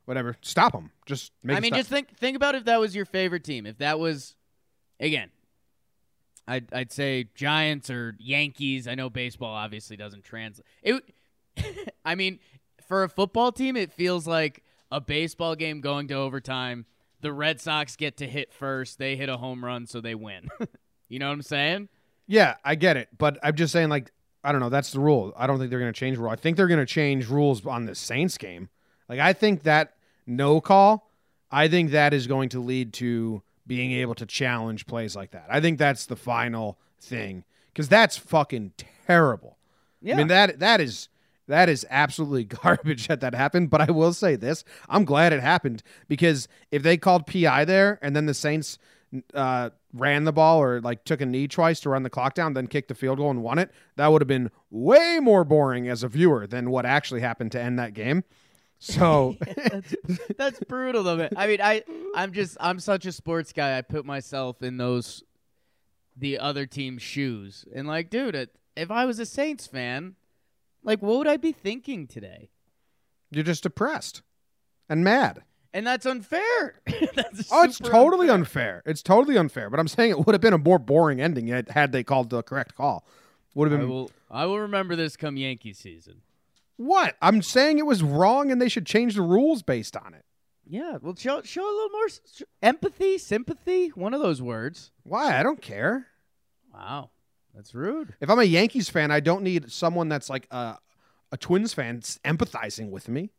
[0.05, 0.37] Whatever.
[0.41, 0.91] Stop them.
[1.05, 1.57] Just make.
[1.57, 3.67] I mean, just think think about if that was your favorite team.
[3.67, 4.37] If that was,
[5.01, 5.31] again,
[6.47, 8.89] I'd I'd say Giants or Yankees.
[8.89, 10.67] I know baseball obviously doesn't translate.
[10.83, 11.15] It.
[12.05, 12.39] I mean,
[12.87, 16.87] for a football team, it feels like a baseball game going to overtime.
[17.21, 18.99] The Red Sox get to hit first.
[18.99, 20.49] They hit a home run, so they win.
[21.09, 21.89] you know what I'm saying?
[22.29, 24.13] Yeah, I get it, but I'm just saying, like,
[24.45, 24.69] I don't know.
[24.69, 25.33] That's the rule.
[25.37, 26.31] I don't think they're going to change the rule.
[26.31, 28.69] I think they're going to change rules on the Saints game.
[29.09, 29.95] Like I think that
[30.27, 31.11] no call,
[31.51, 35.47] I think that is going to lead to being able to challenge plays like that.
[35.51, 38.73] I think that's the final thing because that's fucking
[39.07, 39.57] terrible.
[40.01, 40.15] Yeah.
[40.15, 41.09] I mean that that is
[41.49, 43.71] that is absolutely garbage that that happened.
[43.71, 47.99] But I will say this: I'm glad it happened because if they called PI there
[48.03, 48.79] and then the Saints
[49.35, 52.53] uh, ran the ball or like took a knee twice to run the clock down,
[52.53, 55.89] then kicked the field goal and won it, that would have been way more boring
[55.89, 58.25] as a viewer than what actually happened to end that game.
[58.79, 59.37] So
[60.39, 61.31] That's brutal though, man.
[61.37, 61.83] I mean, I
[62.15, 63.77] I'm just I'm such a sports guy.
[63.77, 65.25] I put myself in those
[66.17, 70.17] the other team's shoes, and like, dude, if I was a Saints fan,
[70.83, 72.51] like, what would I be thinking today?
[73.31, 74.23] you're just depressed
[74.89, 75.43] and mad.
[75.75, 76.81] And that's unfair.
[77.15, 78.77] that's Oh, it's totally unfair.
[78.79, 78.83] unfair.
[78.87, 79.69] It's totally unfair.
[79.71, 82.43] But I'm saying it would have been a more boring ending had they called the
[82.43, 83.07] correct call.
[83.55, 86.23] Would have I been will I will remember this come Yankee season.
[86.77, 87.17] what?
[87.21, 90.25] I'm saying it was wrong and they should change the rules based on it.
[90.71, 94.91] Yeah, well, show show a little more s- empathy, sympathy, one of those words.
[95.03, 95.39] Why?
[95.39, 96.07] I don't care.
[96.75, 97.11] Wow,
[97.55, 98.15] that's rude.
[98.21, 100.77] If I'm a Yankees fan, I don't need someone that's like a,
[101.33, 103.31] a Twins fan empathizing with me.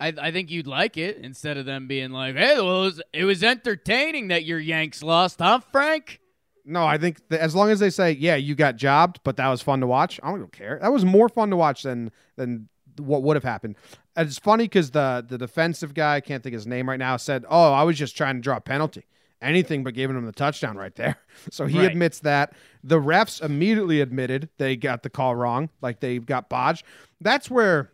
[0.00, 3.02] I, I think you'd like it instead of them being like, "Hey, well, it was,
[3.12, 6.20] it was entertaining that your Yanks lost, huh, Frank?"
[6.64, 9.48] No, I think that as long as they say, "Yeah, you got jobbed, but that
[9.48, 10.78] was fun to watch," I don't care.
[10.82, 13.76] That was more fun to watch than than what would have happened.
[14.16, 16.98] And it's funny because the the defensive guy, I can't think of his name right
[16.98, 19.04] now, said, "Oh, I was just trying to draw a penalty."
[19.42, 21.16] Anything but giving him the touchdown right there.
[21.50, 21.90] So he Right.
[21.90, 22.54] admits that.
[22.82, 26.82] The refs immediately admitted they got the call wrong, like they got bodged.
[27.20, 27.90] That's where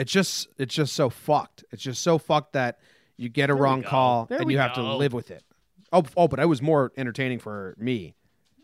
[0.00, 1.64] it's just it's just so fucked.
[1.70, 2.78] It's just so fucked that
[3.16, 5.44] you get a There wrong call There and you have to live with it.
[5.92, 8.14] Oh, oh, but it was more entertaining for me.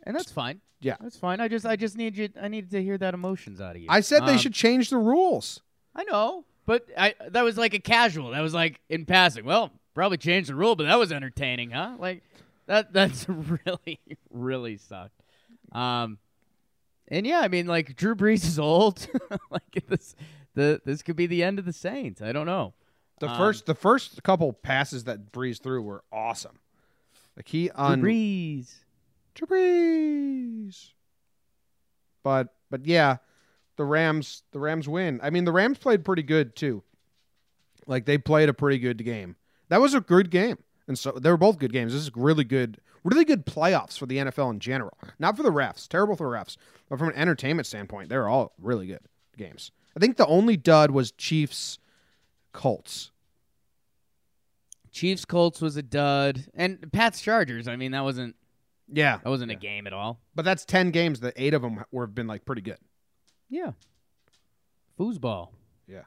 [0.05, 0.61] And that's fine.
[0.81, 0.97] Yeah.
[1.01, 1.41] That's fine.
[1.41, 2.29] I just I just need you.
[2.41, 3.89] I needed to hear that emotions out of you.
[3.91, 5.61] I said they Um, should change the rules.
[5.95, 8.31] I know, but I that was like a casual.
[8.31, 9.45] That was like in passing.
[9.45, 11.97] Well, probably change the rule, but that was entertaining, huh?
[11.99, 12.23] Like
[12.67, 12.93] that.
[12.95, 13.99] That's really
[14.31, 15.21] really sucked.
[15.73, 16.19] Um,
[17.09, 19.07] and yeah, I mean, like Drew Brees is old.
[19.51, 20.15] like this,
[20.57, 22.21] the this could be the end of the Saints.
[22.21, 22.75] I don't know.
[23.21, 26.59] The Um, first the first couple passes that breezed through were awesome.
[27.37, 28.75] Like he on Brees.
[29.35, 30.71] Drew
[32.25, 33.19] But but yeah,
[33.77, 35.21] the Rams the Rams win.
[35.23, 36.83] I mean the Rams played pretty good too.
[37.87, 39.37] Like they played a pretty good game.
[39.69, 40.59] That was a good game.
[40.89, 41.93] And so they were both good games.
[41.93, 44.97] This is really good really good playoffs for the NFL in general.
[45.19, 45.87] Not for the refs.
[45.87, 46.57] Terrible for the refs.
[46.89, 49.01] But from an entertainment standpoint, they're all really good
[49.37, 49.71] games.
[49.97, 51.79] I think the only dud was Chiefs
[52.53, 53.11] Colts.
[54.91, 57.69] Chiefs Colts was a dud, and Pats Chargers.
[57.69, 58.35] I mean, that wasn't
[58.89, 59.19] Yeah.
[59.19, 60.21] that wasn't a game at all.
[60.35, 62.79] But that's 10 games The 8 of them were have been like pretty good.
[63.49, 63.73] Yeah.
[64.99, 65.51] Foosball.
[65.87, 66.05] Yeah.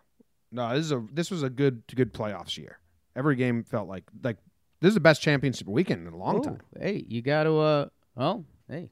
[0.52, 2.80] No, this is a this was a good good playoffs year.
[3.16, 4.38] Every game felt like like
[4.82, 6.62] this is the best championship weekend in a long Oh, time.
[6.80, 7.58] Hey, you got to.
[7.58, 8.92] Uh, well, hey, Chief,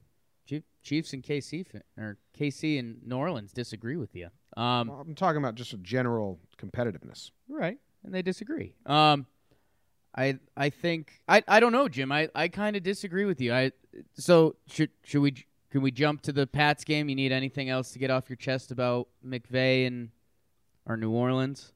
[0.88, 1.66] Chiefs and KC
[1.98, 4.28] or KC and New Orleans disagree with you.
[4.56, 7.30] Um, Well, I'm talking about just a general competitiveness.
[7.48, 8.74] right, and they disagree.
[8.86, 9.26] Um,
[10.16, 12.10] I I think I I don't know, Jim.
[12.10, 13.52] I I kind of disagree with you.
[13.52, 13.72] I
[14.14, 17.08] so should should we can we jump to the Pats game?
[17.10, 20.08] You need anything else to get off your chest about McVay and
[20.86, 21.72] or New Orleans?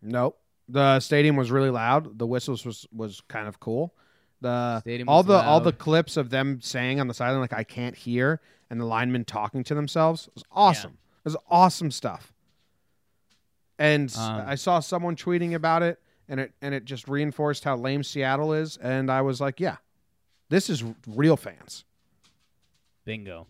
[0.00, 0.38] Nope.
[0.68, 2.18] The stadium was really loud.
[2.18, 3.94] The whistles was was kind of cool.
[4.40, 7.64] The Stadium all the all the clips of them saying on the sideline like I
[7.64, 10.92] can't hear and the linemen talking to themselves was awesome.
[10.92, 12.32] It was awesome stuff.
[13.78, 17.76] And Um, I saw someone tweeting about it and it and it just reinforced how
[17.76, 19.76] lame Seattle is and I was like, yeah.
[20.48, 21.84] This is real fans.
[23.04, 23.46] Bingo.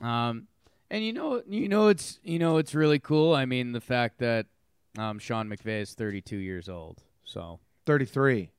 [0.00, 0.48] Um,
[0.90, 3.34] and you know, you know, it's you know, it's really cool.
[3.34, 4.46] I mean, the fact that
[4.98, 7.02] um, Sean McVay is 32 years old.
[7.24, 8.50] So 33.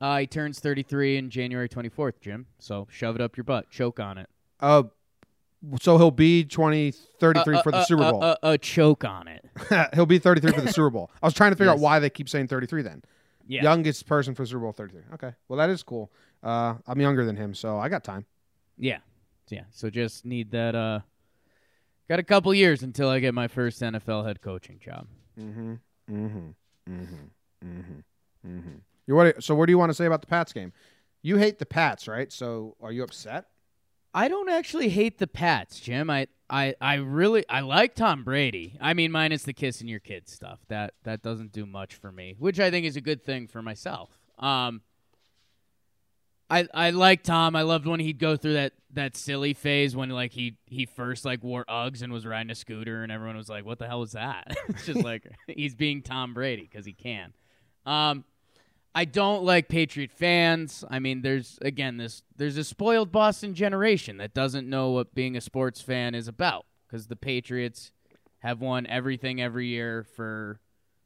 [0.00, 2.46] Uh, he turns 33 in January 24th, Jim.
[2.58, 4.28] So shove it up your butt, choke on it.
[4.60, 4.84] Uh
[5.80, 8.24] so he'll be 20 33 Uh, for the uh, Super uh, Bowl.
[8.24, 9.44] Uh, uh, choke on it.
[9.94, 11.10] he'll be 33 for the Super Bowl.
[11.22, 13.02] I was trying to figure out why they keep saying 33 then.
[13.46, 13.62] Yeah.
[13.64, 15.02] Youngest person for Super Bowl 33.
[15.14, 15.32] Okay.
[15.48, 16.10] Well, that is cool.
[16.42, 18.24] Uh, I'm younger than him, so I got time.
[18.78, 18.98] Yeah.
[19.48, 19.64] Yeah.
[19.70, 20.74] So just need that.
[20.74, 21.00] Uh,
[22.08, 25.06] got a couple years until I get my first NFL head coaching job.
[25.38, 25.74] Mm-hmm.
[26.10, 26.48] Mm-hmm.
[26.88, 27.68] Mm-hmm.
[27.68, 28.48] Mm-hmm.
[28.48, 28.76] Mm-hmm.
[29.10, 29.42] You what?
[29.42, 30.72] So, what do you want to say about the Pats game?
[31.20, 32.32] You hate the Pats, right?
[32.32, 33.46] So, are you upset?
[34.14, 36.08] I don't actually hate the Pats, Jim.
[36.08, 38.78] I, I, I really I like Tom Brady.
[38.80, 40.60] I mean, minus the kissing your kids stuff.
[40.68, 43.62] That that doesn't do much for me, which I think is a good thing for
[43.62, 44.16] myself.
[44.38, 44.82] Um,
[46.48, 47.56] I I like Tom.
[47.56, 51.24] I loved when he'd go through that that silly phase when like he he first
[51.24, 53.98] like wore Uggs and was riding a scooter and everyone was like, "What the hell
[53.98, 57.32] was that?" it's just like he's being Tom Brady because he can.
[57.84, 58.24] Um,
[58.94, 60.84] I don't like Patriot fans.
[60.90, 65.36] I mean, there's again this there's a spoiled Boston generation that doesn't know what being
[65.36, 67.92] a sports fan is about because the Patriots
[68.40, 70.60] have won everything every year for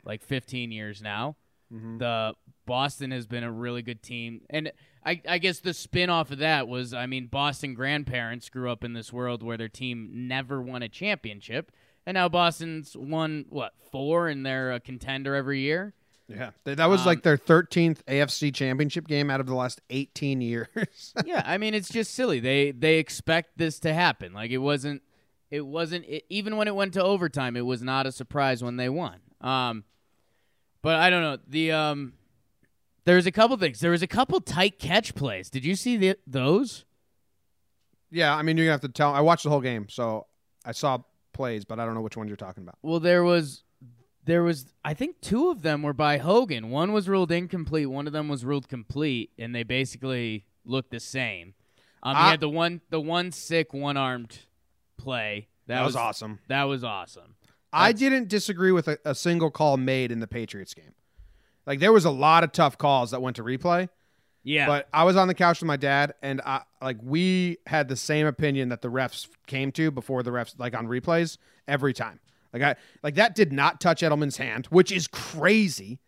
[0.05, 1.37] like 15 years now.
[1.73, 1.99] Mm-hmm.
[1.99, 2.35] The
[2.67, 4.73] Boston has been a really good team, and
[5.05, 8.85] I, I guess the spin off of that was, I mean, Boston grandparents grew up
[8.85, 11.73] in this world where their team never won a championship,
[12.07, 15.95] and now Boston's won what four, and they're a contender every year.
[16.29, 20.41] Yeah, that was Um, like their 13th AFC Championship game out of the last 18
[20.41, 21.15] years.
[21.27, 22.41] yeah, I mean it's just silly.
[22.41, 24.33] They they expect this to happen.
[24.33, 25.03] Like it wasn't
[25.51, 28.77] it wasn't it, even when it went to overtime, it was not a surprise when
[28.77, 29.21] they won.
[29.43, 29.85] Um
[30.81, 31.39] but I don't know.
[31.47, 32.15] The um
[33.05, 33.81] there's a couple things.
[33.81, 35.51] There was a couple tight catch plays.
[35.51, 36.87] Did you see the, those?
[38.11, 39.13] yeah, I mean you're gonna have to tell.
[39.13, 40.27] I watched the whole game, so
[40.65, 40.99] I saw
[41.35, 42.79] plays, but I don't know which ones you're talking about.
[42.81, 43.63] Well, there was
[44.25, 46.71] there was I think two of them were by Hogan.
[46.71, 51.01] One was ruled incomplete, one of them was ruled complete, and they basically looked the
[51.01, 51.55] same.
[52.03, 54.39] Um, he I- had the one the one sick one armed
[54.97, 55.49] play.
[55.67, 56.41] That, That, was, awesome.
[56.49, 57.37] That was awesome.
[57.73, 60.93] I That's- didn't disagree with a, a single call made in the Patriots game.
[61.67, 63.89] Like there was a lot of tough calls that went to replay,
[64.43, 64.67] Yeah.
[64.67, 67.97] but I was on the couch with my dad, and I like we had the
[67.97, 72.21] same opinion that the refs came to before the refs like on replays every time.
[72.55, 76.01] Like I like that did not touch Edelman's hand, which is crazy.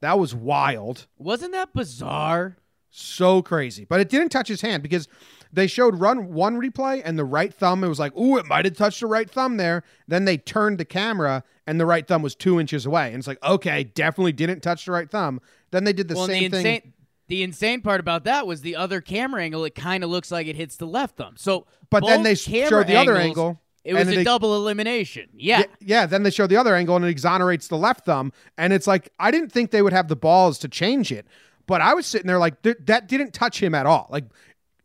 [0.00, 1.06] That was wild.
[1.16, 2.56] wasn't that bizarre?
[2.92, 3.84] so crazy.
[3.84, 5.08] But it didn't touch his hand because
[5.52, 7.82] they showed run one replay and the right thumb.
[7.82, 9.82] It was like, ooh, it might have touched the right thumb there.
[10.06, 13.08] Then they turned the camera and the right thumb was two inches away.
[13.08, 15.40] And it's like, okay, definitely didn't touch the right thumb.
[15.70, 16.66] Then they did the well, same the thing.
[16.66, 16.92] insane
[17.28, 19.64] the insane part about that was the other camera angle.
[19.64, 21.34] It kind of looks like it hits the left thumb.
[21.38, 24.54] So, But then they showed the other angles, angle, It was and a they- double
[24.56, 25.28] elimination.
[25.34, 25.60] Yeah.
[25.60, 28.32] Yeah, yeah, then they show the other angle and it exonerates the left thumb.
[28.56, 31.26] And it's like, I didn't think they would have the balls to change it.
[31.66, 34.06] But I was sitting there like, th- that didn't touch him at all.
[34.10, 34.24] Like,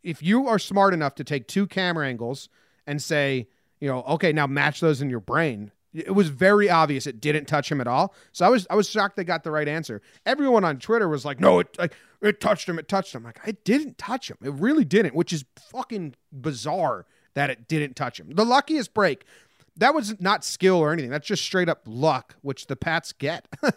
[0.03, 2.49] if you are smart enough to take two camera angles
[2.85, 3.47] and say,
[3.79, 5.71] you know, okay, now match those in your brain.
[5.93, 8.13] It was very obvious it didn't touch him at all.
[8.31, 10.01] So I was I was shocked they got the right answer.
[10.25, 12.77] Everyone on Twitter was like, "No, it like it touched him.
[12.77, 14.37] It touched him." Like, it didn't touch him.
[14.43, 18.29] It really didn't, which is fucking bizarre that it didn't touch him.
[18.29, 19.25] The luckiest break
[19.77, 21.11] that was not skill or anything.
[21.11, 23.47] That's just straight up luck, which the Pats get.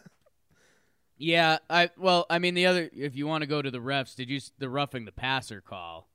[1.23, 4.17] Yeah, I well, I mean the other if you want to go to the refs,
[4.17, 6.09] did you the roughing the passer call?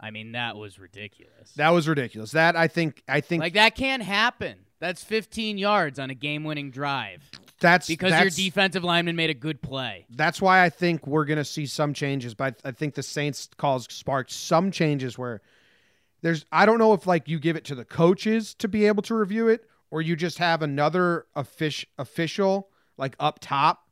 [0.00, 1.52] I mean that was ridiculous.
[1.56, 2.30] that was ridiculous.
[2.30, 4.56] That I think I think like that can't happen.
[4.80, 9.60] That's 15 yards on a game-winning drive that's because your defensive lineman made a good
[9.60, 10.06] play.
[10.08, 12.32] That's why I think we're gonna see some changes.
[12.32, 15.42] But I think the Saints calls sparked some changes where
[16.22, 19.02] there's I don't know if like you give it to the coaches to be able
[19.04, 23.88] to review it, or you just have another offic- official like up top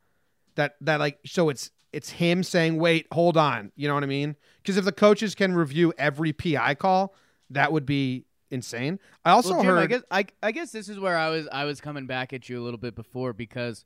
[0.55, 4.07] that that like so it's it's him saying wait hold on you know what I
[4.07, 7.13] mean because if the coaches can review every PI call
[7.49, 8.99] that would be insane.
[9.25, 11.47] I also well, Jim, heard I guess I, I guess this is where I was
[11.51, 13.85] I was coming back at you a little bit before because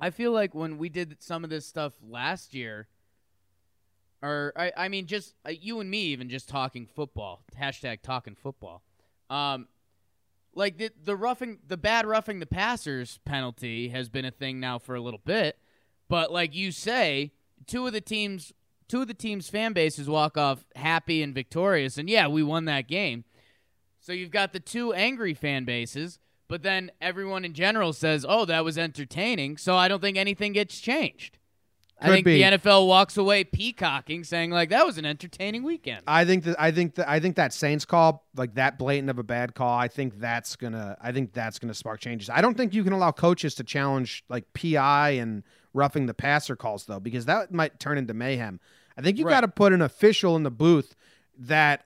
[0.00, 2.88] I feel like when we did some of this stuff last year,
[4.22, 8.34] or I, I mean just uh, you and me even just talking football hashtag talking
[8.34, 8.82] football,
[9.30, 9.68] um,
[10.54, 14.78] like the the roughing the bad roughing the passers penalty has been a thing now
[14.78, 15.58] for a little bit,
[16.08, 17.32] but like you say,
[17.66, 18.52] two of the teams
[18.88, 22.64] two of the teams fan bases walk off happy and victorious, and yeah, we won
[22.66, 23.24] that game.
[24.00, 28.44] So you've got the two angry fan bases, but then everyone in general says, "Oh,
[28.44, 31.38] that was entertaining." So I don't think anything gets changed.
[32.04, 32.42] I think be.
[32.42, 36.02] the NFL walks away peacocking, saying like that was an entertaining weekend.
[36.06, 39.18] I think that I think that I think that Saints call, like that blatant of
[39.18, 42.30] a bad call, I think that's gonna I think that's gonna spark changes.
[42.30, 46.54] I don't think you can allow coaches to challenge like PI and roughing the passer
[46.56, 48.60] calls though, because that might turn into mayhem.
[48.96, 49.32] I think you Right.
[49.32, 50.94] got to put an official in the booth
[51.38, 51.84] that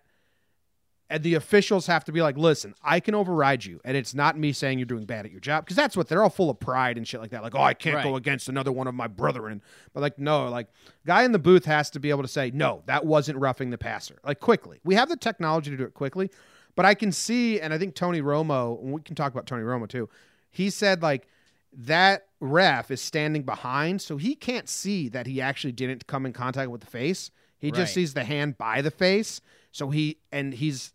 [1.10, 4.38] and the officials have to be like, listen, I can override you, and it's not
[4.38, 6.60] me saying you're doing bad at your job because that's what they're all full of
[6.60, 7.42] pride and shit like that.
[7.42, 9.62] Like, oh, I can't go against another one of my brethren.
[9.94, 10.68] But like, no, like,
[11.06, 13.78] guy in the booth has to be able to say, no, that wasn't roughing the
[13.78, 14.80] passer, like quickly.
[14.84, 16.30] We have the technology to do it quickly,
[16.76, 19.62] but I can see, and I think Tony Romo, and we can talk about Tony
[19.62, 20.08] Romo too.
[20.50, 21.26] He said like
[21.72, 26.32] that ref is standing behind, so he can't see that he actually didn't come in
[26.32, 27.30] contact with the face.
[27.58, 27.76] He Right.
[27.76, 29.40] just sees the hand by the face.
[29.72, 30.92] So he and he's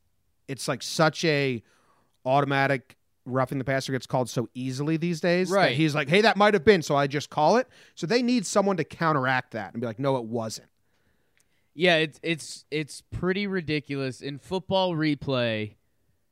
[0.53, 1.61] it's like such a
[2.25, 2.95] automatic
[3.25, 5.49] roughing the passer gets called so easily these days.
[5.49, 5.75] that Right.
[5.75, 7.67] he's like, hey, that might have been, so I just call it.
[7.95, 10.67] So they need someone to counteract that and be like, no, it wasn't.
[11.75, 15.73] Yeah, it's it's it's pretty ridiculous in football replay.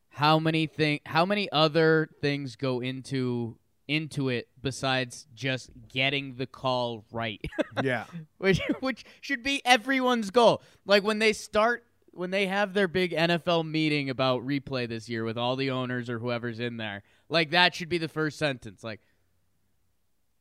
[0.09, 0.99] How many thing?
[1.05, 3.57] How many other things go into
[3.87, 7.41] into it besides just getting the call right?
[7.83, 8.03] Yeah.
[8.37, 10.61] which which should be everyone's goal.
[10.85, 15.23] Like when they start when they have their big NFL meeting about replay this year
[15.23, 17.03] with all the owners or whoever's in there.
[17.29, 18.83] Like that should be the first sentence.
[18.83, 19.01] Like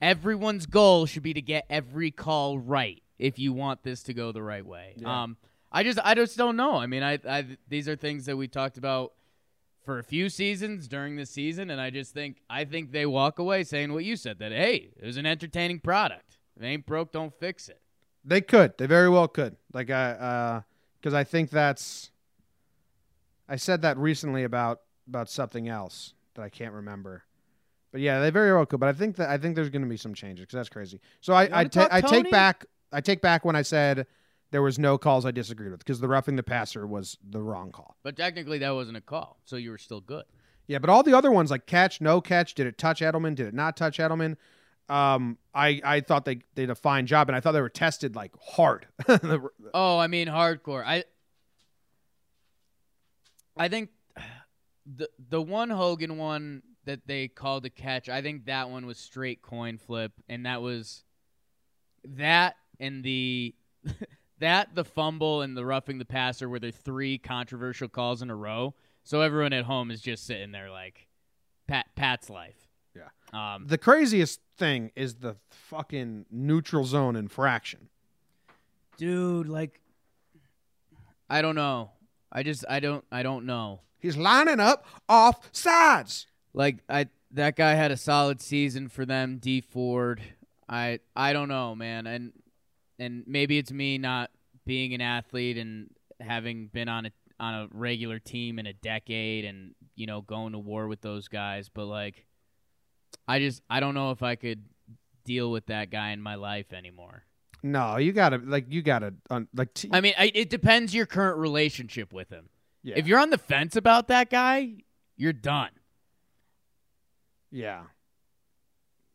[0.00, 4.32] everyone's goal should be to get every call right if you want this to go
[4.32, 4.94] the right way.
[4.96, 5.22] Yeah.
[5.22, 5.36] Um
[5.72, 6.76] I just I just don't know.
[6.76, 9.12] I mean, I, I these are things that we talked about
[9.84, 13.38] for a few seasons during the season, and I just think I think they walk
[13.38, 16.38] away saying what you said that hey, it was an entertaining product.
[16.56, 17.80] If it ain't broke, don't fix it.
[18.24, 18.76] They could.
[18.78, 19.56] They very well could.
[19.72, 20.60] Like I, uh,
[21.00, 22.10] because I think that's.
[23.48, 27.24] I said that recently about about something else that I can't remember,
[27.90, 28.80] but yeah, they very well could.
[28.80, 31.00] But I think that I think there's going to be some changes because that's crazy.
[31.20, 34.06] So I I, wanna ta- I take back I take back when I said
[34.50, 37.72] there was no calls I disagreed with because the roughing the passer was the wrong
[37.72, 37.96] call.
[38.02, 40.24] But technically, that wasn't a call, so you were still good.
[40.66, 43.34] Yeah, but all the other ones like catch, no catch, did it touch Edelman?
[43.34, 44.36] Did it not touch Edelman?
[44.90, 48.16] Um, I I thought they did a fine job, and I thought they were tested
[48.16, 48.86] like hard.
[49.72, 50.84] Oh, I mean hardcore.
[50.84, 51.04] I
[53.56, 53.90] I think
[54.86, 58.98] the the one Hogan one that they called a catch, I think that one was
[58.98, 61.04] straight coin flip and that was
[62.04, 63.54] that and the
[64.38, 68.36] that the fumble and the roughing the passer were the three controversial calls in a
[68.36, 68.74] row.
[69.04, 71.06] So everyone at home is just sitting there like
[71.68, 72.59] Pat Pat's life.
[72.94, 73.08] Yeah.
[73.32, 77.88] Um the craziest thing is the fucking neutral zone infraction.
[78.96, 79.80] dude, like
[81.28, 81.92] I don't know.
[82.32, 83.80] I just I don't I don't know.
[83.98, 86.26] He's lining up off sides.
[86.54, 90.20] Like I that guy had a solid season for them, Dee Ford.
[90.68, 92.06] I I don't know, man.
[92.06, 92.32] And
[92.98, 94.30] and maybe it's me not
[94.66, 99.44] being an athlete and having been on a on a regular team in a decade
[99.46, 102.26] and you know going to war with those guys, but like
[103.28, 104.64] I just I don't know if I could
[105.24, 107.24] deal with that guy in my life anymore.
[107.62, 109.74] No, you gotta like you gotta un, like.
[109.74, 112.48] T- I mean, I, it depends your current relationship with him.
[112.82, 114.76] yeah, If you're on the fence about that guy,
[115.16, 115.70] you're done.
[117.50, 117.82] yeah,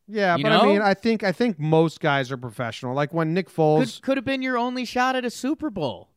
[0.06, 0.36] yeah.
[0.36, 0.80] You but I mean.
[0.82, 2.94] I think I think most guys are professional.
[2.94, 6.10] Like when Nick Foles, could could have been your only shot at a Super Bowl.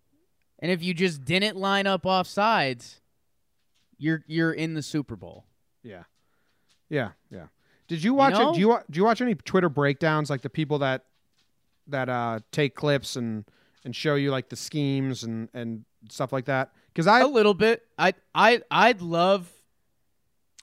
[0.59, 3.01] And if you just didn't line up off sides,
[3.97, 5.45] you're you're in the Super Bowl.
[5.81, 6.03] yeah,
[6.89, 7.47] yeah, yeah.
[7.89, 8.51] Did you watch know?
[8.51, 8.53] it?
[8.53, 11.05] Do you do you watch any Twitter breakdowns like the people that
[11.87, 13.43] that uh take clips and
[13.83, 16.71] and show you like the schemes and and stuff like that?
[16.93, 17.83] Because I a little bit.
[17.97, 19.51] I I I'd love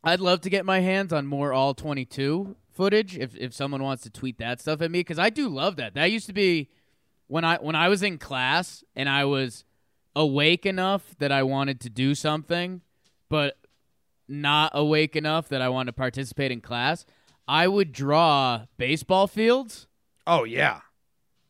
[0.04, 4.04] I'd love to get my hands on more all 22 footage if if someone wants
[4.04, 5.94] to tweet that stuff at me cuz I do love that.
[5.94, 6.70] That used to be
[7.26, 9.64] when I when I was in class and I was
[10.14, 12.82] awake enough that I wanted to do something
[13.28, 13.56] but
[14.28, 17.04] not awake enough that I wanted to participate in class.
[17.48, 19.86] I would draw baseball fields
[20.26, 20.80] oh yeah,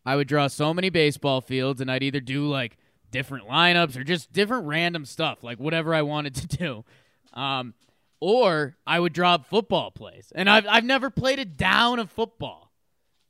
[0.04, 2.76] I would draw so many baseball fields, and I'd either do like
[3.10, 6.84] different lineups or just different random stuff, like whatever I wanted to do.
[7.32, 7.74] Um,
[8.20, 12.10] or I would draw up football plays, and I've I've never played a down of
[12.10, 12.72] football,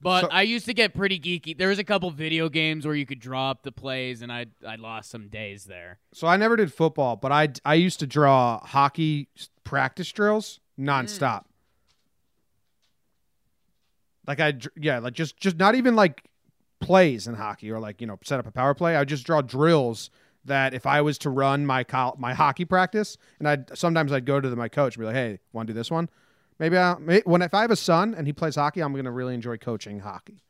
[0.01, 1.57] but So- I used to get pretty geeky.
[1.57, 4.47] There was a couple video games where you could draw up the plays, and I
[4.67, 5.99] I lost some days there.
[6.15, 9.29] So I never did football, but I I used to draw hockey
[9.65, 11.45] practice drills nonstop.
[14.27, 16.25] Like I yeah, like just just not even like
[16.81, 18.97] plays in hockey or like you know set up a power play.
[18.97, 20.11] I would just draw drills
[20.45, 24.25] that if I was to run my col- my hockey practice, and I sometimes I'd
[24.27, 26.09] go to the, my coach and be like, hey, want to do this one?
[26.59, 29.35] Maybe I when if I have a son and he plays hockey, I'm gonna really
[29.35, 30.43] enjoy coaching hockey.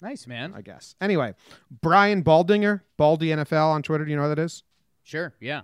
[0.00, 0.52] Nice man.
[0.54, 0.94] I guess.
[1.00, 1.34] Anyway,
[1.82, 4.04] Brian Baldinger, Baldy NFL on Twitter.
[4.04, 4.62] Do you know who that is?
[5.02, 5.62] Sure, yeah.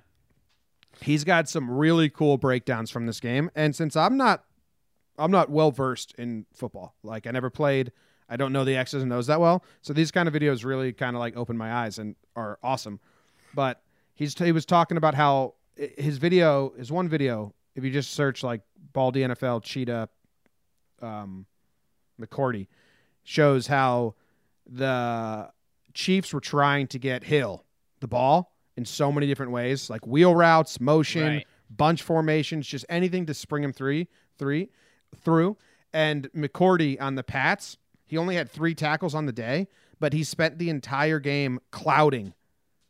[1.03, 4.45] he's got some really cool breakdowns from this game and since i'm not
[5.19, 6.95] i'm not well versed in football.
[7.03, 7.93] Like i never played.
[8.29, 9.62] I don't know the x's and o's that well.
[9.83, 12.99] So these kind of videos really kind of like open my eyes and are awesome.
[13.55, 13.83] But
[14.15, 18.43] he's he was talking about how his video his one video if you just search
[18.45, 18.61] like
[18.93, 20.09] baldy nfl cheetah
[21.03, 21.47] um
[22.21, 22.69] McCourty
[23.25, 24.15] shows how
[24.67, 25.51] the
[25.95, 27.65] chiefs were trying to get hill
[28.01, 31.47] the ball in so many different ways, like wheel routes, motion, Right.
[31.71, 34.09] bunch formations, just anything to spring him three,
[34.39, 34.69] three,
[35.15, 35.57] through.
[35.93, 39.69] And McCourty on the Pats, he only had three tackles on the day,
[40.01, 42.35] but he spent the entire game clouding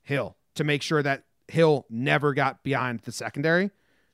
[0.03, 3.71] Hill to make sure that Hill never got beyond the secondary.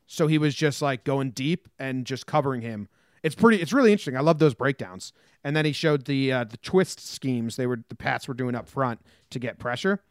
[0.06, 2.88] So he was just like going deep and just covering him.
[3.22, 3.62] It's pretty.
[3.62, 4.16] It's really interesting.
[4.16, 5.12] I love those breakdowns.
[5.44, 8.54] And then he showed the uh, the twist schemes they were the Pats were doing
[8.54, 9.00] up front
[9.30, 10.02] to get pressure.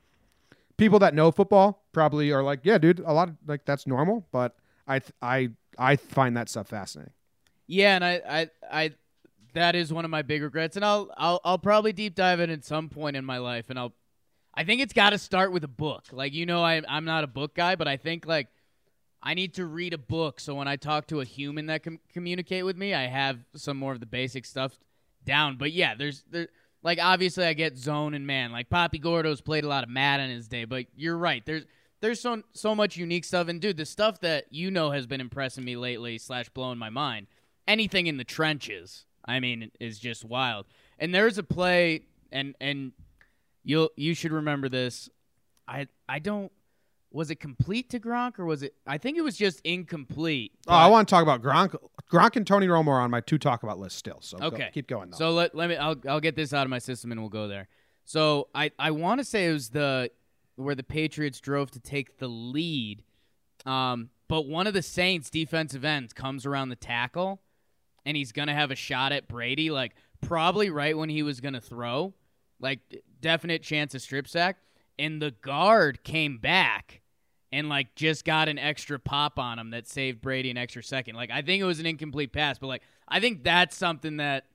[0.77, 4.25] people that know football probably are like, yeah, dude, a lot of like that's normal.
[4.31, 4.55] But
[4.87, 7.13] I th- I I find that stuff fascinating.
[7.69, 8.91] Yeah, and I, I, I,
[9.53, 12.49] that is one of my big regrets, and I'll, I'll, I'll probably deep dive it
[12.49, 13.93] at some point in my life, and I'll,
[14.55, 16.05] I think it's got to start with a book.
[16.11, 18.47] Like you know, I, I'm not a book guy, but I think like
[19.21, 21.99] I need to read a book so when I talk to a human that can
[22.11, 24.75] communicate with me, I have some more of the basic stuff
[25.23, 25.57] down.
[25.57, 26.47] But yeah, there's there,
[26.81, 28.51] like obviously I get zone and man.
[28.51, 31.45] Like Poppy Gordo's played a lot of Madden in his day, but you're right.
[31.45, 31.65] There's
[32.01, 35.21] there's so so much unique stuff, and dude, the stuff that you know has been
[35.21, 37.27] impressing me lately slash blowing my mind.
[37.69, 40.65] Anything in the trenches, I mean, is just wild.
[40.97, 42.01] And there's a play,
[42.31, 42.91] and and
[43.63, 45.07] you'll you should remember this.
[45.67, 46.51] I I don't.
[47.11, 48.73] Was it complete to Gronk or was it?
[48.85, 50.51] I think it was just incomplete.
[50.67, 51.75] Oh, I want to talk about Gronk.
[52.11, 54.19] Gronk and Tony Romo are on my two talk about list still.
[54.21, 54.69] So go- Okay.
[54.73, 55.17] keep going though.
[55.17, 57.47] So let, let me I'll I'll get this out of my system and we'll go
[57.47, 57.67] there.
[58.05, 60.11] So I I want to say it was the
[60.55, 63.03] where the Patriots drove to take the lead.
[63.65, 67.41] Um but one of the Saints defensive ends comes around the tackle
[68.09, 71.41] and he's going to have a shot at Brady like probably right when he was
[71.41, 72.15] going to throw.
[72.59, 72.79] Like
[73.21, 74.57] definite chance of strip sack
[74.97, 77.01] and the guard came back
[77.51, 81.15] and like just got an extra pop on him that saved Brady an extra second.
[81.15, 84.47] Like I think it was an incomplete pass, but like I think that's something that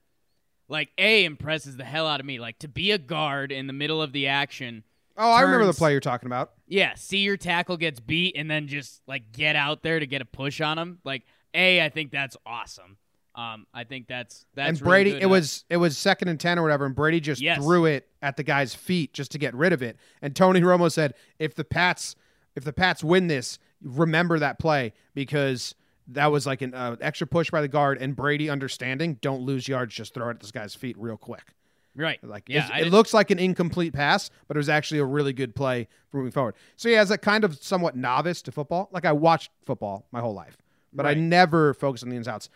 [0.68, 2.40] like A impresses the hell out of me.
[2.40, 4.82] Like to be a guard in the middle of the action.
[5.16, 6.54] oh, I remember the play you're talking about.
[6.66, 10.22] Yeah, see your tackle gets beat and then just like get out there to get
[10.22, 10.98] a push on him.
[11.04, 11.22] Like
[11.54, 12.96] A, I think that's awesome.
[13.36, 15.22] Um, I think that's that's and really Brady, good.
[15.22, 17.58] it was it was second and ten or whatever, and Brady just Yes.
[17.62, 19.96] threw it at the guy's feet just to get rid of it.
[20.22, 22.14] And Tony Romo said, "If the Pats,
[22.54, 25.74] if the Pats win this, remember that play because
[26.06, 29.66] that was like an uh, extra push by the guard, and Brady understanding, don't lose
[29.66, 31.54] yards, just throw it at this guy's feet real quick.
[31.96, 32.22] right.
[32.22, 35.54] Like yeah, it looks like an incomplete pass, but it was actually a really good
[35.56, 36.54] play for moving forward.
[36.76, 40.20] So yeah, as a kind of somewhat novice to football, like I watched football my
[40.20, 40.56] whole life,
[40.92, 42.48] but I never focused on the ins outs.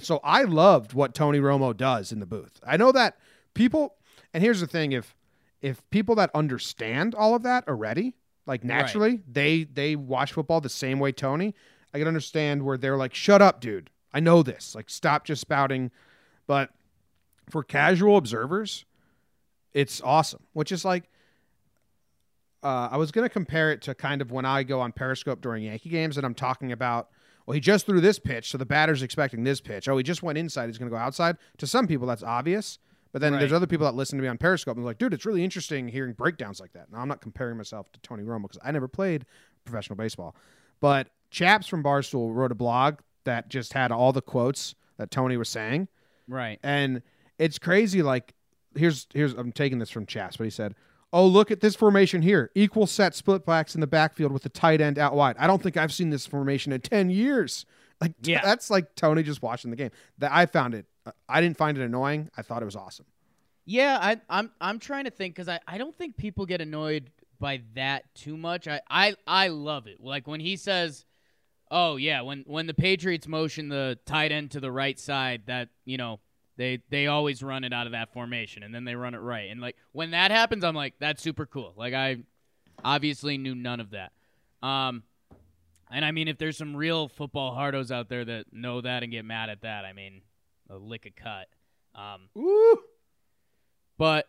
[0.00, 2.60] So I loved what Tony Romo does in the booth.
[2.66, 3.16] I know that
[3.54, 3.94] people,
[4.34, 5.16] and here's the thing: if
[5.62, 8.14] if people that understand all of that already,
[8.46, 11.54] like naturally, they they watch football the same way Tony.
[11.94, 13.90] I can understand where they're like, "Shut up, dude!
[14.12, 14.74] I know this.
[14.74, 15.90] Like, stop just spouting."
[16.46, 16.70] But
[17.50, 18.84] for casual observers,
[19.72, 20.42] it's awesome.
[20.52, 21.04] Which is like,
[22.62, 25.40] uh, I was going to compare it to kind of when I go on Periscope
[25.40, 27.08] during Yankee games and I'm talking about,
[27.46, 29.88] well, he just threw this pitch, so the batter's expecting this pitch.
[29.88, 31.36] Oh, he just went inside, he's going to go outside.
[31.58, 32.78] To some people, that's obvious.
[33.12, 35.14] But then there's other people that listen to me on Periscope and they're like, dude,
[35.14, 36.92] it's really interesting hearing breakdowns like that.
[36.92, 39.24] Now, I'm not comparing myself to Tony Romo because I never played
[39.64, 40.36] professional baseball.
[40.80, 45.38] But Chaps from Barstool wrote a blog that just had all the quotes that Tony
[45.38, 45.88] was saying.
[46.28, 46.58] right.
[46.62, 47.00] And
[47.38, 48.02] it's crazy.
[48.02, 48.34] Like,
[48.74, 50.74] here's here's I'm taking this from Chaps, but he said,
[51.12, 54.48] "Oh, look at this formation here: equal set split backs in the backfield with the
[54.48, 55.36] tight end out wide.
[55.38, 57.64] I don't think I've seen this formation in ten years.
[57.98, 58.42] Like, Yeah.
[58.44, 59.90] that's like Tony just watching the game.
[60.18, 60.84] That I found it.
[61.06, 62.28] uh, I didn't find it annoying.
[62.36, 63.06] I thought it was awesome.
[63.64, 67.10] Yeah, I, I'm I'm trying to think because I, I don't think people get annoyed
[67.40, 68.68] by that too much.
[68.68, 69.98] I, I I love it.
[69.98, 71.06] Like when he says,
[71.70, 75.70] "Oh yeah," when when the Patriots motion the tight end to the right side, that
[75.86, 76.20] you know
[76.56, 79.50] they they always run it out of that formation, and then they run it right.
[79.50, 81.74] And like when that happens, I'm like, that's super cool.
[81.76, 82.18] Like I
[82.84, 84.12] obviously knew none of that.
[84.62, 85.02] Um,
[85.90, 89.12] and I mean, if there's some real football hardos out there that know that and
[89.12, 90.22] get mad at that, I mean,
[90.68, 91.48] a lick a cut.
[91.94, 92.78] Um, Ooh.
[93.96, 94.28] but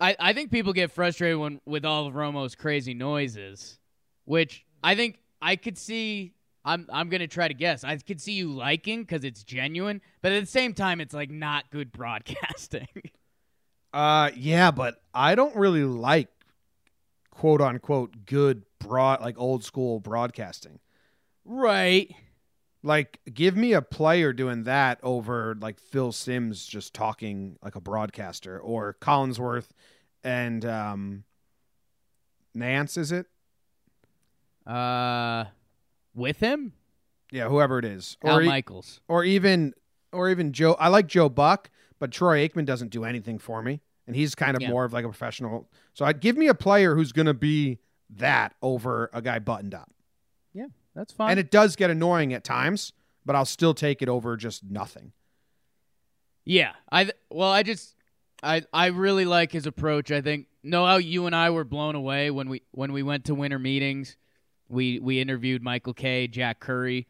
[0.00, 3.78] I, I think people get frustrated when with all of Romo's crazy noises,
[4.24, 6.34] which I think I could see.
[6.64, 7.84] I'm I'm gonna try to guess.
[7.84, 11.30] I could see you liking because it's genuine, but at the same time, it's like
[11.30, 12.88] not good broadcasting.
[13.92, 16.26] Uh, yeah, but I don't really like
[17.30, 20.80] quote unquote good broad like old school broadcasting.
[21.44, 22.12] right.
[22.82, 27.80] Like, give me a player doing that over like Phil Simms just talking like a
[27.80, 29.68] broadcaster or Collinsworth
[30.24, 31.24] and um,
[32.54, 33.26] Nantz, is it?
[34.66, 35.44] Uh,
[36.14, 36.72] with him,
[37.30, 39.00] Yeah, whoever it is, Al or e- Michaels.
[39.08, 39.74] or even
[40.12, 40.74] or even Joe.
[40.78, 44.56] I like Joe Buck, but Troy Aikman doesn't do anything for me, and he's kind
[44.56, 44.70] of Yeah.
[44.70, 45.68] more of like a professional.
[45.92, 47.78] So I'd give me a player who's going to be
[48.10, 49.90] that over a guy buttoned up,
[50.52, 51.32] Yeah, that's fine.
[51.32, 52.92] and it does get annoying at times,
[53.26, 55.12] but I'll still take it over just nothing.
[56.44, 57.94] Yeah, I well, I just
[58.42, 60.10] I I really like his approach.
[60.12, 63.24] I think know how you and I were blown away when we when we went
[63.26, 64.16] to winter meetings.
[64.74, 67.06] We we interviewed Michael Kay, Jack Curry,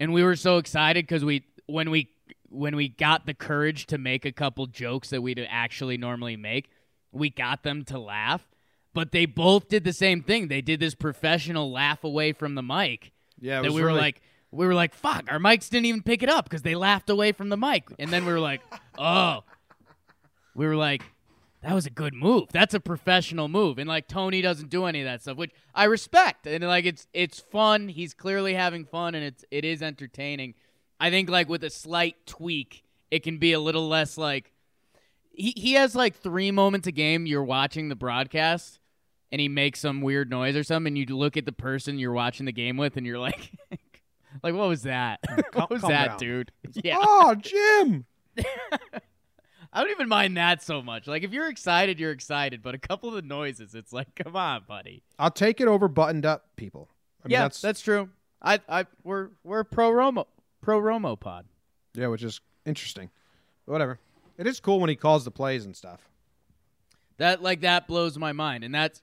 [0.00, 2.08] and we were so excited because we when we
[2.48, 6.70] when we got the courage to make a couple jokes that we'd actually normally make,
[7.12, 8.46] we got them to laugh.
[8.94, 10.46] but they both did the same thing.
[10.46, 13.10] They did this professional laugh away from the mic.
[13.40, 16.22] Yeah, that we were really- like, we were like, fuck, our mics didn't even pick
[16.22, 18.62] it up because they laughed away from the mic, and then we were like,
[18.98, 19.42] oh,
[20.54, 21.02] we were like,
[21.64, 22.50] that was a good move.
[22.52, 25.84] That's a professional move, and like Tony doesn't do any of that stuff, which I
[25.84, 27.88] respect, and like it's it's fun.
[27.88, 30.54] He's clearly having fun, and it's it is entertaining.
[31.00, 34.52] I think like with a slight tweak, it can be a little less like
[35.30, 37.24] he he has like three moments a game.
[37.24, 38.78] You're watching the broadcast,
[39.32, 42.12] and he makes some weird noise or something, and you look at the person you're
[42.12, 43.50] watching the game with, and you're like,
[44.42, 45.20] like what was that?
[45.54, 46.18] what was that, down.
[46.18, 46.52] dude?
[46.84, 48.04] Yeah, Oh, Jim.
[49.74, 51.08] I don't even mind that so much.
[51.08, 54.36] Like if you're excited, you're excited, but a couple of the noises, it's like, come
[54.36, 55.02] on, buddy.
[55.18, 56.88] I'll take it over buttoned up people.
[57.24, 58.08] I mean, yeah, that's, that's true.
[58.40, 60.26] I I we're we're pro Romo
[60.60, 61.46] pro Romo pod.
[61.94, 63.10] yeah, which is interesting.
[63.64, 63.98] Whatever.
[64.36, 66.00] It is cool when he calls the plays and stuff.
[67.16, 69.00] That like that blows my mind, and that's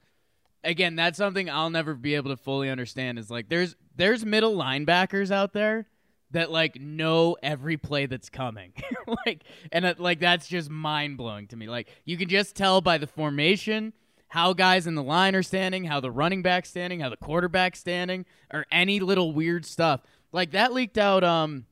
[0.63, 3.17] again that's something I'll never be able to fully understand.
[3.17, 5.87] Is like there's there's middle linebackers out there
[6.31, 8.73] that like know every play that's coming,
[9.25, 11.67] like and it, like that's just mind blowing to me.
[11.67, 13.93] Like you can just tell by the formation
[14.27, 17.79] how guys in the line are standing, how the running back's standing, how the quarterback's
[17.79, 20.01] standing, or any little weird stuff.
[20.31, 21.23] Like that leaked out.
[21.23, 21.65] Um,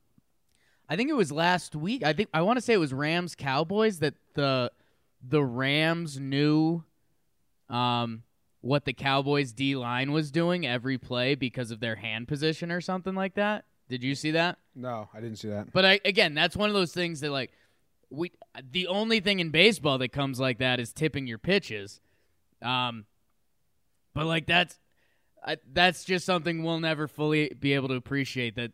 [0.90, 2.04] I think it was last week.
[2.04, 4.72] I think I want to say it was Rams Cowboys that the
[5.26, 6.84] the Rams knew
[7.70, 8.24] um
[8.62, 12.82] what the Cowboys D line was doing every play because of their hand position or
[12.82, 13.64] something like that.
[13.90, 14.60] Did you see that?
[14.76, 15.74] No, I didn't see that.
[15.74, 17.52] But I, again, that's one of those things that like
[18.10, 18.32] we
[18.72, 22.00] the only thing in baseball that comes like that is tipping your pitches.
[22.62, 23.06] Um
[24.14, 24.80] but like that's
[25.44, 28.72] I, that's just something we'll never fully be able to appreciate that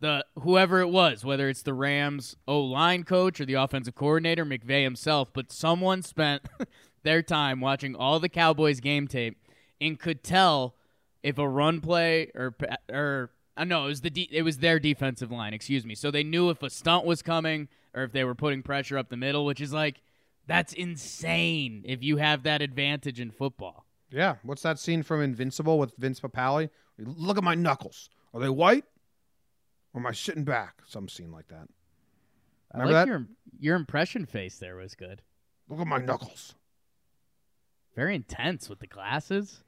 [0.00, 4.44] the whoever it was, whether it's the Rams O line coach or the offensive coordinator
[4.44, 6.42] McVay himself, but someone spent
[7.04, 9.38] their time watching all the Cowboys game tape
[9.80, 10.74] and could tell
[11.22, 12.54] if a run play or
[12.90, 15.52] or uh, no, it was the de- it was their defensive line.
[15.54, 15.94] Excuse me.
[15.94, 19.08] So they knew if a stunt was coming or if they were putting pressure up
[19.10, 20.00] the middle, which is like
[20.46, 21.82] that's insane.
[21.86, 24.36] If you have that advantage in football, Yeah.
[24.42, 26.70] What's that scene from Invincible with Vince Papale?
[26.98, 28.10] Look at my knuckles.
[28.34, 28.84] Are they white?
[29.94, 30.82] Or am I sitting back?
[30.86, 31.68] Some scene like that.
[32.74, 33.08] I Remember like that?
[33.08, 33.26] your
[33.60, 35.20] your impression face there was good.
[35.68, 36.54] Look at my knuckles.
[37.94, 39.62] Very intense with the glasses.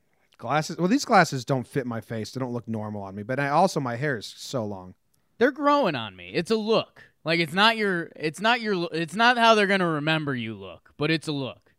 [0.45, 0.77] Glasses.
[0.77, 2.33] Well, these glasses don't fit my face.
[2.33, 3.23] They don't look normal on me.
[3.23, 4.93] But I also my hair is so long.
[5.39, 6.33] They're growing on me.
[6.35, 7.03] It's a look.
[7.25, 10.53] Like it's not your it's not your it's not how they're going to remember you
[10.53, 11.73] look, but it's a look.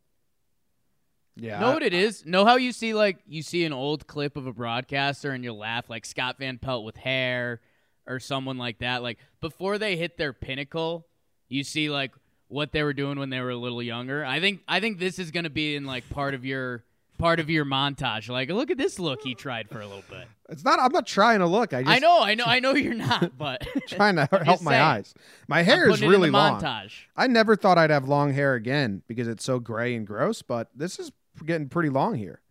[1.36, 1.60] Yeah.
[1.60, 2.26] know what it is?
[2.26, 5.60] Know how you see like you see an old clip of a broadcaster and you'll
[5.60, 7.62] laugh like Scott Van Pelt with hair
[8.08, 9.04] or someone like that.
[9.04, 11.06] Like before they hit their pinnacle,
[11.50, 12.14] you see like
[12.48, 14.26] what they were doing when they were a little younger.
[14.26, 16.84] I think I think this is gonna be in like part of your
[17.18, 18.30] part of your montage.
[18.30, 20.28] Like, look at this look he tried for a little bit.
[20.50, 20.80] It's not.
[20.80, 21.74] I'm not trying to look.
[21.74, 24.72] I just I know, I know, I know you're not, but trying to help my
[24.72, 24.82] saying.
[24.84, 25.14] eyes.
[25.48, 26.62] My hair is really long.
[26.62, 26.94] montage.
[27.16, 30.42] I never thought I'd have long hair again because it's so gray and gross.
[30.42, 31.12] But this is
[31.46, 32.42] getting pretty long here.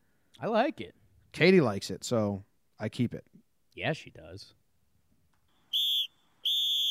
[0.41, 0.95] I like it.
[1.33, 2.45] Katie likes it, so
[2.79, 3.25] I keep it.
[3.75, 4.53] Yeah, she does.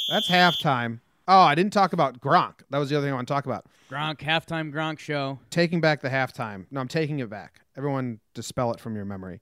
[0.10, 1.00] That's halftime.
[1.28, 2.56] Oh, I didn't talk about Gronk.
[2.70, 3.66] That was the other thing I want to talk about.
[3.90, 5.40] Gronk halftime Gronk show.
[5.50, 6.66] Taking back the halftime.
[6.72, 7.62] No, I'm taking it back.
[7.76, 9.42] Everyone, dispel it from your memory.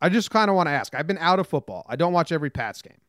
[0.00, 0.94] I just kind of want to ask.
[0.94, 1.86] I've been out of football.
[1.88, 3.00] I don't watch every Pats game,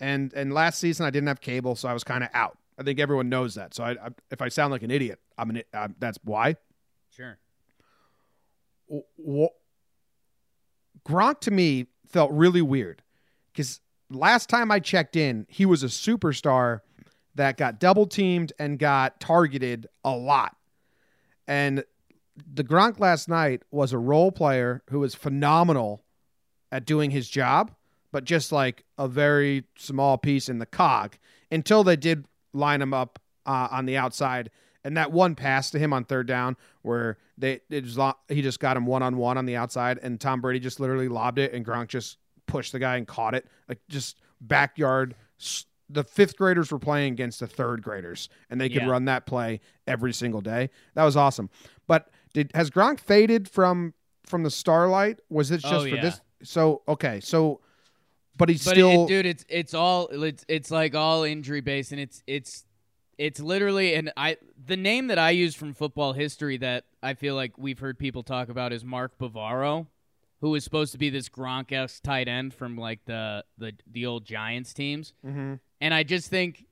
[0.00, 2.58] and and last season I didn't have cable, so I was kind of out.
[2.78, 3.74] I think everyone knows that.
[3.74, 5.58] So I, I, if I sound like an idiot, I'm an.
[5.72, 6.56] i- Uh, that's why.
[7.14, 7.38] Sure.
[8.88, 9.48] w- w-
[11.06, 13.02] Gronk to me felt really weird
[13.52, 13.80] because
[14.10, 16.80] last time I checked in, he was a superstar
[17.36, 20.56] that got double teamed and got targeted a lot.
[21.46, 21.84] And
[22.52, 26.04] the Gronk last night was a role player who was phenomenal
[26.72, 27.72] at doing his job,
[28.12, 31.16] but just like a very small piece in the cog
[31.50, 34.50] until they did line him up uh, on the outside.
[34.84, 38.40] And that one pass to him on third down where they it was lo- he
[38.40, 41.38] just got him one on one on the outside, and Tom Brady just literally lobbed
[41.38, 42.16] it, and Gronk just
[42.46, 45.14] pushed the guy and caught it like just backyard.
[45.92, 48.88] The fifth graders were playing against the third graders, and they could Yeah.
[48.88, 50.70] run that play every single day.
[50.94, 51.50] That was awesome.
[51.86, 55.20] But did has Gronk faded from from the starlight?
[55.28, 56.00] Was it just Oh, for yeah.
[56.02, 56.20] this?
[56.42, 57.60] So okay, so
[58.36, 61.92] but he's But still it, dude, it's it's all it's it's like all injury based,
[61.92, 62.64] and it's it's
[63.18, 67.34] it's literally and I the name that I use from football history that I feel
[67.34, 69.88] like we've heard people talk about is Mark Bavaro,
[70.40, 74.06] who was supposed to be this Gronk esque tight end from like the the the
[74.06, 75.60] old Giants teams, Mhm.
[75.80, 76.64] and I just think.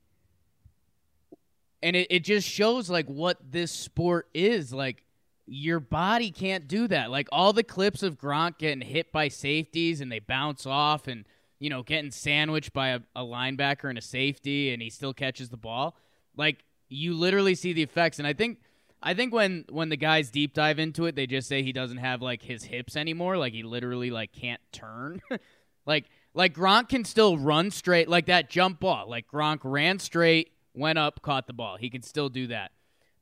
[1.83, 5.05] And it, it just shows like what this sport is like
[5.49, 7.11] your body can't do that.
[7.11, 11.25] Like all the clips of Gronk getting hit by safeties and they bounce off and
[11.59, 15.49] you know getting sandwiched by a, a linebacker and a safety and he still catches
[15.49, 15.97] the ball.
[16.37, 18.59] Like you literally see the effects and I think
[19.03, 21.99] I think when when the guys deep dive into it, they just say he doesn't
[21.99, 23.37] have like his hips anymore.
[23.39, 25.23] Like he literally like can't turn.
[25.87, 29.09] like like Gronk can still run straight like that jump ball.
[29.09, 31.77] Like Gronk ran straight, went up, caught the ball.
[31.77, 32.73] He can still do that.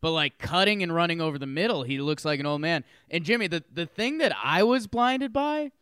[0.07, 2.85] But like cutting and running over the middle, he looks like an old man.
[3.11, 5.73] And Jimmy, the the thing that I was blinded by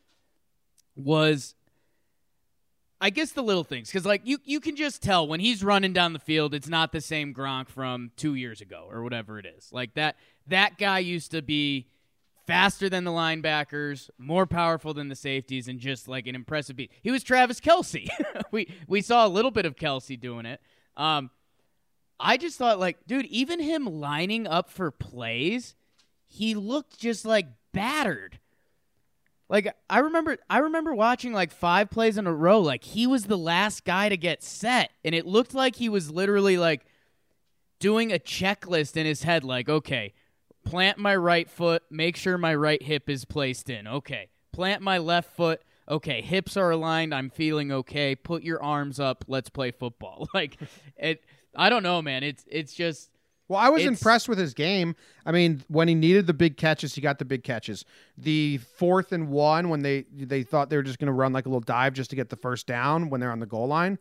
[0.96, 1.54] was
[3.02, 5.92] I guess the little things cuz like you you can just tell when he's running
[5.92, 9.44] down the field it's not the same Gronk from 2 years ago or whatever it
[9.44, 9.70] is.
[9.70, 10.16] Like that
[10.46, 11.88] that guy used to be
[12.46, 16.92] faster than the linebackers, more powerful than the safeties and just like an impressive beat.
[17.02, 18.08] He was Travis Kelce.
[18.50, 20.62] we we saw a little bit of Kelce doing it.
[20.96, 21.28] Um
[22.24, 25.74] I just thought like, dude, even him lining up for plays,
[26.26, 28.38] he looked just like battered.
[29.48, 33.24] Like I remember I remember watching like 5 plays in a row like he was
[33.24, 36.86] the last guy to get set and it looked like he was literally like
[37.78, 40.14] doing a checklist in his head like, okay,
[40.64, 43.86] plant my right foot, make sure my right hip is placed in.
[43.86, 44.30] Okay.
[44.50, 45.60] Plant my left foot.
[45.86, 47.14] Okay, hips are aligned.
[47.14, 48.14] I'm feeling okay.
[48.14, 49.24] Put your arms up.
[49.28, 50.26] Let's play football.
[50.34, 50.56] Like
[50.96, 51.22] it
[51.56, 52.22] I don't know, man.
[52.22, 53.10] It's it's just
[53.48, 54.96] Well, I was impressed with his game.
[55.26, 57.84] I mean, when he needed the big catches, he got the big catches.
[58.16, 61.46] The fourth and one, when they they thought they were just going to run like
[61.46, 63.98] a little dive just to get the first down when they're on the goal line,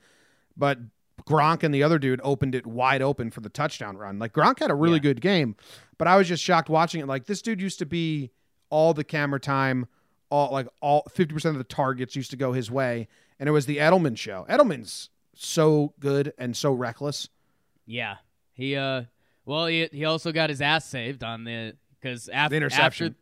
[0.57, 0.79] but
[1.27, 4.17] Gronk and the other dude opened it wide open for the touchdown run.
[4.19, 4.99] Like Gronk had a really Yeah.
[5.13, 5.55] good game,
[5.97, 7.07] but I was just shocked watching it.
[7.07, 8.31] Like this dude used to be
[8.69, 9.85] all the camera time,
[10.29, 13.07] all like all fifty percent of the targets used to go his way,
[13.39, 14.45] and it was the Edelman show.
[14.49, 17.29] Edelman's so good and so reckless.
[17.85, 18.15] Yeah,
[18.53, 19.03] he uh,
[19.45, 23.07] well, he he also got his ass saved on the because after the interception.
[23.07, 23.17] after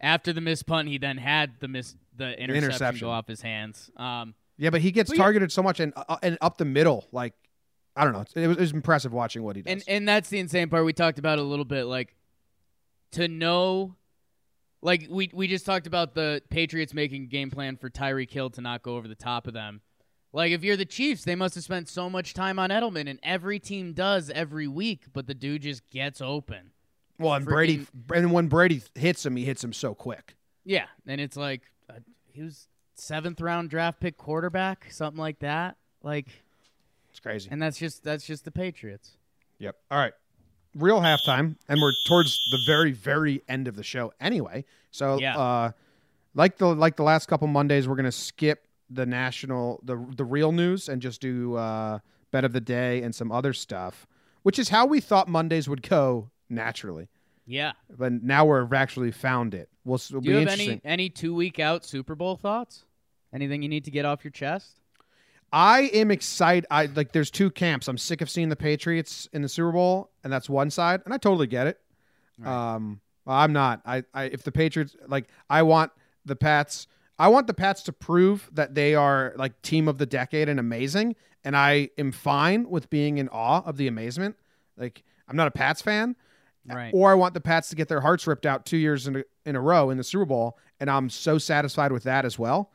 [0.00, 3.06] after the miss punt, he then had the miss the interception, interception.
[3.06, 3.90] go off his hands.
[3.96, 6.64] Um, Yeah, but he gets But yeah- targeted so much and uh, and up the
[6.64, 7.06] middle.
[7.12, 7.34] Like
[7.94, 9.72] I don't know, it was, it was impressive watching what he does.
[9.72, 10.84] and and that's the insane part.
[10.84, 12.14] We talked about a little bit, like
[13.12, 13.96] to know.
[14.82, 18.60] Like we we just talked about the Patriots making game plan for Tyreek Hill to
[18.60, 19.80] not go over the top of them.
[20.32, 23.18] Like if you're the Chiefs, they must have spent so much time on Edelman, and
[23.22, 26.72] every team does every week, but the dude just gets open.
[27.18, 30.36] well, and Brady, and when Brady hits him, he hits him so quick.
[30.64, 31.94] Yeah, and it's like uh,
[32.32, 35.76] he was seventh round draft pick quarterback, something like that.
[36.02, 36.26] Like,
[37.10, 37.48] It's crazy.
[37.50, 39.12] and that's just that's just the Patriots.
[39.58, 39.76] Yep.
[39.90, 40.12] All right.
[40.74, 44.66] Real halftime, and we're towards the very, very end of the show anyway.
[44.90, 45.38] So, Yeah.
[45.38, 45.70] uh,
[46.34, 50.52] like the like the last couple Mondays, we're gonna skip the national, the the real
[50.52, 51.98] news, and just do uh,
[52.30, 54.06] bet of the day and some other stuff,
[54.42, 57.08] which is how we thought Mondays would go naturally.
[57.46, 57.72] Yeah.
[57.96, 59.68] But now we've actually found it.
[59.84, 62.84] We'll, it'll Do be you have any any two week out Super Bowl thoughts?
[63.32, 64.80] Anything you need to get off your chest?
[65.52, 66.66] I am excited.
[66.70, 67.12] I like.
[67.12, 67.86] There's two camps.
[67.86, 71.14] I'm sick of seeing the Patriots in the Super Bowl, and that's one side, and
[71.14, 71.80] I totally get it.
[72.44, 73.80] Um, well, I'm not.
[73.86, 75.92] I, I if the Patriots like, I want
[76.24, 76.88] the Pats.
[77.18, 80.60] I want the Pats to prove that they are like team of the decade and
[80.60, 84.36] amazing, and I am fine with being in awe of the amazement.
[84.76, 86.16] Like, I'm not a Pats fan,
[86.68, 86.90] Right.
[86.92, 89.24] or I want the Pats to get their hearts ripped out two years in a,
[89.44, 92.70] in a row in the Super Bowl, and I'm so satisfied with that as well.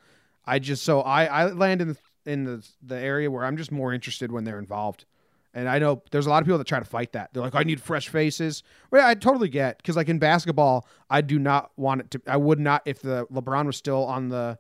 [0.46, 3.72] I just so I I land in the, in the the area where I'm just
[3.72, 5.06] more interested when they're involved,
[5.54, 7.34] and I know there's a lot of people that try to fight that.
[7.34, 8.64] They're like, I need fresh faces.
[8.90, 12.22] Well, I totally get because like in basketball, I do not want it to.
[12.28, 14.58] I would not if the LeBron was still on the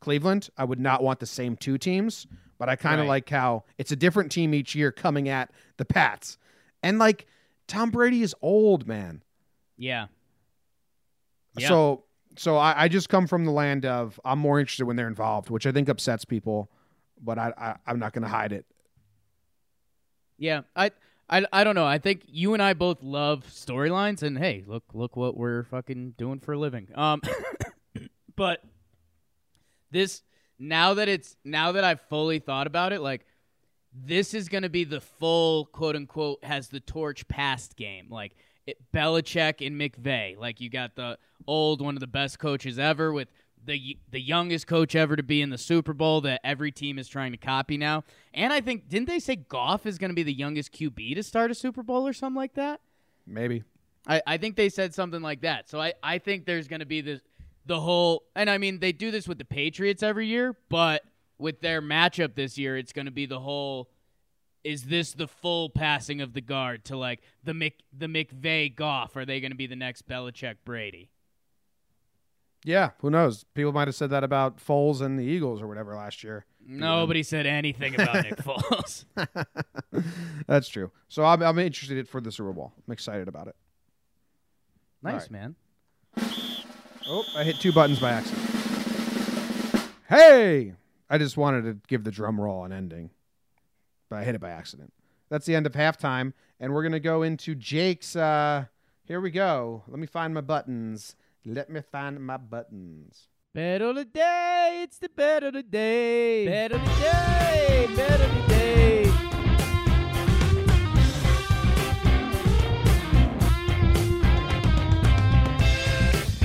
[0.00, 2.26] Cleveland, I would not want the same two teams.
[2.58, 3.08] But I kind of Right.
[3.14, 6.38] like how it's a different team each year coming at the Pats,
[6.82, 7.26] and like
[7.66, 9.22] Tom Brady is old man.
[9.76, 10.06] Yeah.
[11.56, 11.68] Yeah.
[11.68, 12.04] So
[12.36, 15.50] so I, I just come from the land of I'm more interested when they're involved,
[15.50, 16.70] which I think upsets people,
[17.20, 18.66] but I, I I'm not going to hide it.
[20.38, 20.62] Yeah.
[20.74, 20.90] I
[21.28, 21.86] I I don't know.
[21.86, 26.14] I think you and I both love storylines and hey, look look what we're fucking
[26.16, 26.88] doing for a living.
[26.94, 27.22] Um
[28.36, 28.62] but
[29.90, 30.22] this
[30.58, 33.26] now that it's now that I've fully thought about it, like
[33.94, 38.08] this is going to be the full quote unquote has the torch passed game.
[38.10, 38.34] Like
[38.66, 40.38] it, Belichick and McVay.
[40.38, 43.28] Like you got the old one of the best coaches ever with
[43.66, 47.08] the the youngest coach ever to be in the Super Bowl that every team is
[47.08, 48.04] trying to copy now.
[48.32, 51.22] And I think didn't they say Goff is going to be the youngest QB to
[51.22, 52.80] start a Super Bowl or something like that?
[53.26, 53.64] Maybe.
[54.06, 55.68] I, I think they said something like that.
[55.68, 57.20] So I, I think there's going to be this
[57.66, 61.02] the whole and I mean they do this with the Patriots every year, but
[61.38, 63.90] with their matchup this year, it's going to be the whole
[64.62, 69.16] is this the full passing of the guard to like the Mc the McVay Goff?
[69.16, 71.10] Are they going to be the next Belichick Brady?
[72.64, 73.44] Yeah, who knows?
[73.54, 76.46] People might have said that about Foles and the Eagles or whatever last year.
[76.66, 79.04] Nobody said anything about Nick Foles.
[80.46, 80.90] That's true.
[81.08, 82.72] So I'm, I'm interested for the Super Bowl.
[82.86, 83.56] I'm excited about it.
[85.02, 85.30] Nice right.
[85.30, 85.56] man.
[87.06, 88.50] Oh, I hit two buttons by accident.
[90.08, 90.72] Hey!
[91.10, 93.10] I just wanted to give the drum roll an ending,
[94.08, 94.92] but I hit it by accident.
[95.28, 98.16] That's the end of halftime, and we're gonna go into Jake's.
[98.16, 98.64] Uh,
[99.04, 99.82] here we go.
[99.86, 101.14] Let me find my buttons.
[101.46, 103.28] Let me find my buttons.
[103.54, 106.46] Bet of the day, it's the bet of the day.
[106.46, 108.64] Bet of the day, bet of the day.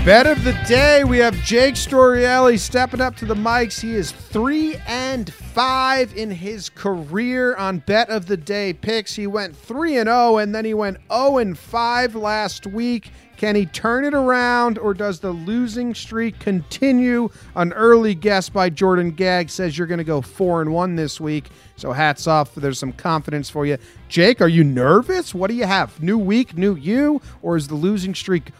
[0.03, 3.79] Bet of the day, we have Jake Storielli stepping up to the mics.
[3.79, 9.15] He is three and five in his career on Bet of the Day picks.
[9.15, 13.11] He went three and zero, and then he went zero and five last week.
[13.39, 17.29] Can he turn it around, or does the losing streak continue?
[17.55, 21.21] An early guess by Jordan Gag says you're going to go four and one this
[21.21, 21.45] week.
[21.77, 22.53] So hats off.
[22.53, 23.77] There's some confidence for you,
[24.09, 24.41] Jake.
[24.41, 25.33] Are you nervous?
[25.33, 26.03] What do you have?
[26.03, 28.51] New week, new you, or is the losing streak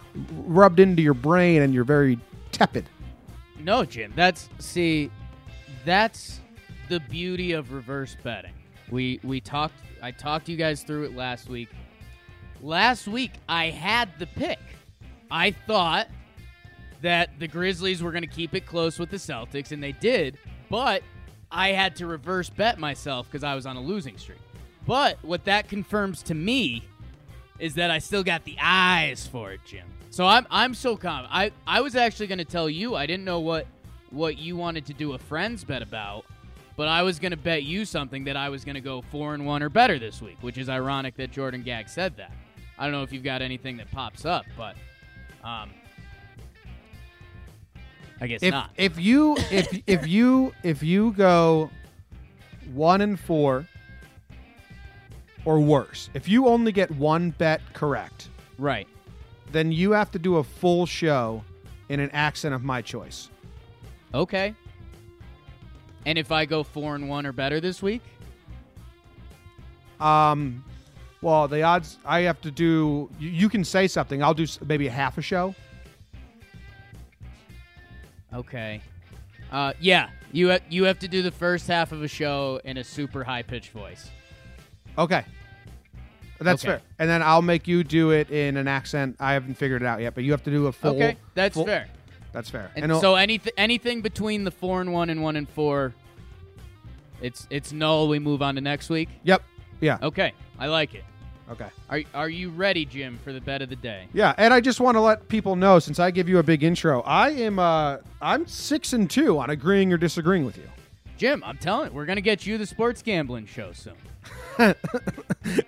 [0.45, 2.17] rubbed into your brain and you're very
[2.53, 2.87] tepid?
[3.59, 4.13] No, Jim.
[4.15, 5.11] That's see,
[5.83, 6.39] that's
[6.87, 8.53] the beauty of reverse betting.
[8.89, 9.75] We we talked.
[10.01, 11.67] I talked you guys through it last week.
[12.61, 14.59] Last week I had the pick.
[15.31, 16.07] I thought
[17.01, 20.37] that the Grizzlies were going to keep it close with the Celtics, and they did.
[20.69, 21.03] But
[21.51, 24.39] I had to reverse bet myself because I was on a losing streak.
[24.85, 26.83] But what that confirms to me
[27.59, 29.85] is that I still got the eyes for it, Jim.
[30.09, 31.27] So I'm I'm so calm.
[31.29, 33.67] I I was actually going to tell you I didn't know what
[34.09, 36.25] what you wanted to do a friends bet about,
[36.75, 39.33] but I was going to bet you something that I was going to go four
[39.33, 42.31] and one or better this week, which is ironic that Jordan Gag said that.
[42.79, 44.75] I don't know if you've got anything that pops up, but
[45.43, 45.69] um,
[48.21, 48.71] I guess If not.
[48.77, 51.69] if you if if you if you go
[52.73, 53.67] one and four
[55.45, 58.87] or worse, if you only get one bet correct, right.
[59.51, 61.43] then you have to do a full show
[61.89, 63.29] in an accent of my choice.
[64.13, 64.53] Okay.
[66.05, 68.01] And if I go four and one or better this week,
[69.99, 70.63] Um,
[71.21, 73.09] well, the odds I have to do.
[73.19, 74.23] You, you can say something.
[74.23, 75.53] I'll do maybe a half a show.
[78.33, 78.81] okay.
[79.51, 82.77] Uh, yeah, you ha- you have to do the first half of a show in
[82.77, 84.09] a super high pitched voice.
[84.97, 85.23] Okay,
[86.39, 86.73] that's Okay.
[86.73, 86.81] fair.
[86.99, 89.15] And then I'll make you do it in an accent.
[89.19, 90.95] I haven't figured it out yet, but you have to do a full.
[90.95, 91.87] okay, that's full- fair.
[92.31, 92.69] That's fair.
[92.75, 95.95] And, it'll- so anything anything between the four and one and one and four,
[97.21, 98.07] it's it's null.
[98.07, 99.09] We move on to next week.
[99.23, 99.41] Yep.
[99.81, 99.97] Yeah.
[100.03, 101.03] Okay, I like it.
[101.51, 101.67] Okay.
[101.89, 104.07] Are are you ready, Jim, for the bet of the day?
[104.13, 106.63] Yeah, and I just want to let people know since I give you a big
[106.63, 110.69] intro, I am uh I'm six and two on agreeing or disagreeing with you.
[111.17, 113.95] Jim, I'm telling you, we're gonna get you the sports gambling show soon.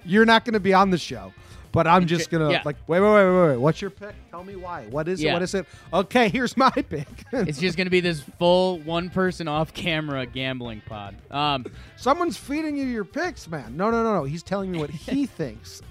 [0.06, 1.34] You're not going to be on the show,
[1.72, 2.62] but I'm just gonna Yeah.
[2.66, 3.58] like wait, wait, wait, wait, wait.
[3.58, 4.14] What's your pick?
[4.30, 4.86] Tell me why.
[4.90, 5.32] What is it?
[5.32, 5.66] What is it?
[5.94, 7.08] Okay, here's my pick.
[7.32, 11.16] It's just gonna be this full one person off camera gambling pod.
[11.32, 11.66] Um,
[11.98, 13.78] Someone's feeding you your picks, man.
[13.78, 14.24] No, no, no, no.
[14.24, 15.82] He's telling me what he thinks.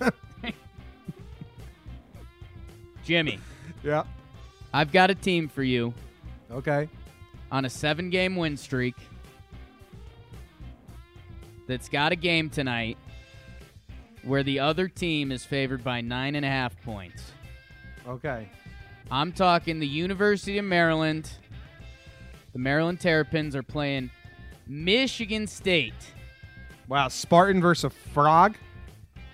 [3.04, 3.38] Jimmy,
[3.82, 4.04] yeah.
[4.72, 5.92] I've got a team for you
[6.50, 6.88] Okay.
[7.50, 8.94] on a seven game win streak
[11.66, 12.96] that's got a game tonight
[14.24, 17.32] where the other team is favored by nine and a half points.
[18.06, 18.48] Okay.
[19.10, 21.30] I'm talking the University of Maryland.
[22.52, 24.10] The Maryland Terrapins are playing
[24.66, 25.94] Michigan State.
[26.88, 27.08] Wow.
[27.08, 28.56] Spartan versus a frog,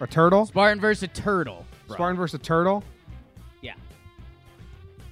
[0.01, 0.47] a turtle.
[0.47, 1.67] Spartan versus a turtle.
[1.87, 1.97] bro.
[1.97, 2.85] Spartan versus a turtle.
[3.63, 3.75] Yeah.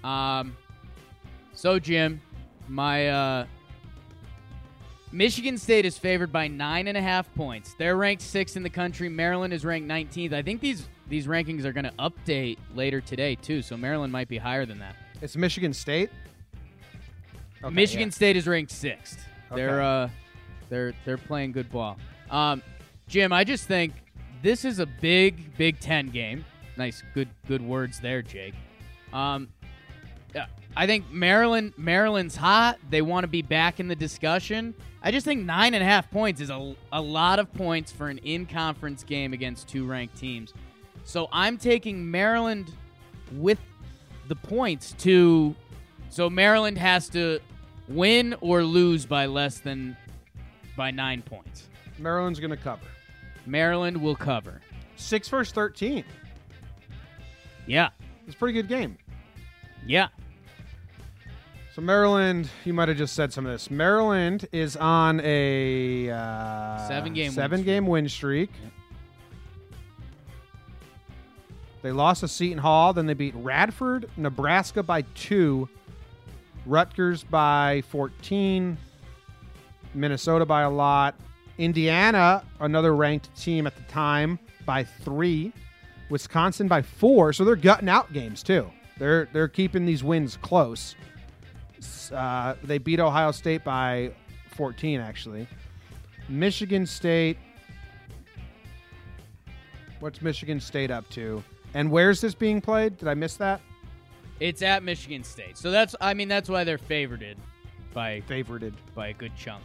[0.03, 0.57] Um.
[1.53, 2.21] So Jim,
[2.69, 3.47] my uh,
[5.15, 7.77] Michigan State is favored by nine and a half points.
[7.79, 9.09] They're ranked sixth in the country.
[9.09, 10.33] Maryland is ranked 19th.
[10.33, 13.63] I think these these rankings are going to update later today too.
[13.63, 14.97] So Maryland might be higher than that.
[15.23, 16.11] It's Michigan State.
[17.63, 18.15] Okay, Michigan yeah.
[18.15, 19.25] State is ranked sixth.
[19.55, 20.11] They're uh,
[20.69, 21.97] they're they're playing good ball.
[22.29, 22.61] Um,
[23.07, 23.93] Jim, I just think
[24.43, 26.45] this is a big Big Ten game.
[26.77, 28.55] Nice, good good words there, Jake.
[29.13, 29.49] Um,
[30.77, 32.79] I think Maryland Maryland's hot.
[32.91, 34.75] They want to be back in the discussion.
[35.07, 38.09] I just think nine and a half points is a, a lot of points for
[38.09, 40.55] an in conference game against two ranked teams.
[41.05, 42.73] So I'm taking Maryland
[43.33, 43.59] with
[44.29, 45.55] the points to.
[46.09, 47.39] So Maryland has to
[47.87, 49.95] win or lose by less than
[50.75, 51.69] by nine points.
[51.99, 52.87] Maryland's gonna cover.
[53.45, 54.63] Maryland will cover.
[54.97, 56.05] Six versus thirteen.
[57.67, 57.91] Yeah.
[58.27, 58.97] It's a pretty good game.
[59.87, 60.09] Yeah.
[61.75, 63.69] So Maryland, you might have just said some of this.
[63.69, 67.67] Maryland is on a uh, Seven-game win seven streak.
[67.67, 68.51] game win streak.
[71.83, 75.69] They lost to Seton Hall, then they beat Radford, Nebraska by two,
[76.65, 78.79] Rutgers by fourteen,
[79.95, 81.17] Minnesota by a lot,
[81.59, 85.53] Indiana, another ranked team at the time, by three,
[86.09, 87.33] Wisconsin by four.
[87.33, 88.71] So they're gutting out games too.
[88.97, 90.95] They're they're keeping these wins close.
[92.13, 94.13] Uh, they beat Ohio State by
[94.57, 95.47] 14, actually.
[96.29, 97.39] Michigan State.
[100.01, 101.43] What's Michigan State up to?
[101.75, 102.99] And where's this being played?
[102.99, 103.61] Did I miss that?
[104.41, 105.57] It's at Michigan State.
[105.57, 107.37] So that's I mean that's why they're favorited
[107.93, 108.75] by Favorited.
[108.95, 109.63] by a good chunk.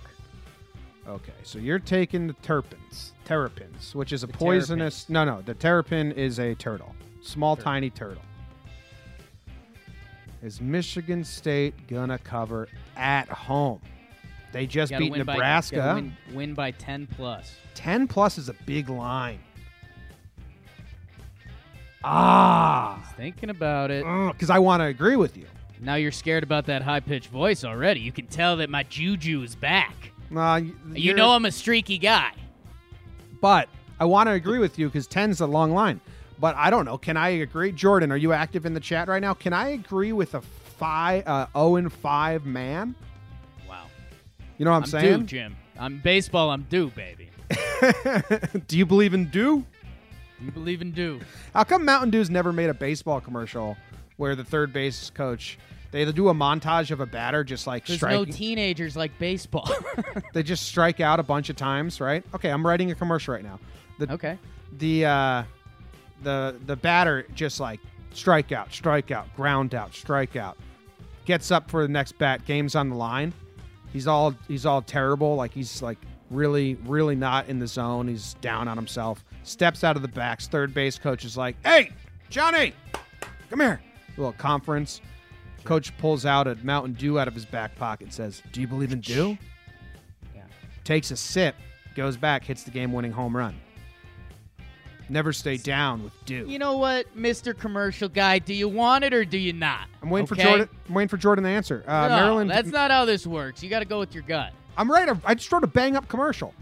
[1.07, 5.09] Okay, so you're taking the terpins, terrapins, which is a The poisonous.
[5.09, 7.71] No, no, the terrapin is a turtle, small, Turtle.
[7.71, 8.21] tiny turtle.
[10.41, 13.81] Is Michigan State gonna cover at home?
[14.51, 15.75] They just beat win Nebraska.
[15.75, 17.55] gotta win, win by 10 plus.
[17.75, 19.39] 10 plus is a big line.
[22.03, 24.05] Ah, Thinking about it.
[24.31, 25.45] because I want to agree with you.
[25.81, 27.99] Now you're scared about that high pitched voice already.
[27.99, 30.11] You can tell that my juju is back.
[30.35, 30.61] Uh,
[30.93, 32.31] You know I'm a streaky guy.
[33.41, 33.67] but
[33.99, 35.99] I want to agree with you because 10's a long line.
[36.39, 36.97] But I don't know.
[36.97, 37.71] Can I agree?
[37.71, 39.33] Jordan, are you active in the chat right now?
[39.33, 42.95] Can I agree with a five, uh, 0 and 5 man?
[43.67, 43.85] Wow.
[44.57, 45.19] You know what I'm, I'm saying?
[45.19, 45.57] due, Jim.
[45.77, 46.49] I'm baseball.
[46.49, 47.29] I'm due, baby.
[48.67, 49.65] Do you believe in do?
[50.41, 51.19] You believe in due?
[51.53, 53.75] How come Mountain Dew's never made a baseball commercial
[54.17, 55.57] where the third base coach
[55.91, 59.69] they do a montage of a batter just like There's no teenagers like baseball.
[60.33, 62.23] they just strike out a bunch of times, right?
[62.35, 63.59] Okay, I'm writing a commercial right now.
[63.97, 64.37] The okay.
[64.77, 65.43] the uh,
[66.23, 67.79] the the batter just like
[68.11, 70.57] strike out, strike out, ground out, strike out.
[71.25, 72.45] Gets up for the next bat.
[72.45, 73.33] Game's on the line.
[73.93, 75.35] He's all he's all terrible.
[75.35, 75.97] Like he's like
[76.29, 78.07] really really not in the zone.
[78.07, 79.23] He's down on himself.
[79.43, 80.47] Steps out of the backs.
[80.47, 81.91] Third base coach is like, "Hey,
[82.29, 82.73] Johnny,
[83.49, 83.81] come here."
[84.17, 85.01] A little conference.
[85.63, 88.05] Coach pulls out a Mountain Dew out of his back pocket.
[88.05, 89.37] and Says, "Do you believe in dew?"
[90.35, 90.41] Yeah.
[90.83, 91.55] Takes a sip,
[91.95, 93.55] goes back, hits the game-winning home run.
[95.09, 96.45] Never stay down with dew.
[96.47, 97.57] You know what, Mr.
[97.57, 98.39] Commercial Guy?
[98.39, 99.87] Do you want it or do you not?
[100.03, 100.41] I'm waiting Okay?
[100.43, 100.69] for Jordan.
[100.87, 101.83] I'm waiting for Jordan to answer.
[101.87, 102.49] Uh, no, Maryland.
[102.51, 103.63] that's not how this works.
[103.63, 104.53] You got to go with your gut.
[104.77, 105.09] I'm right.
[105.25, 106.53] I just wrote a bang up commercial.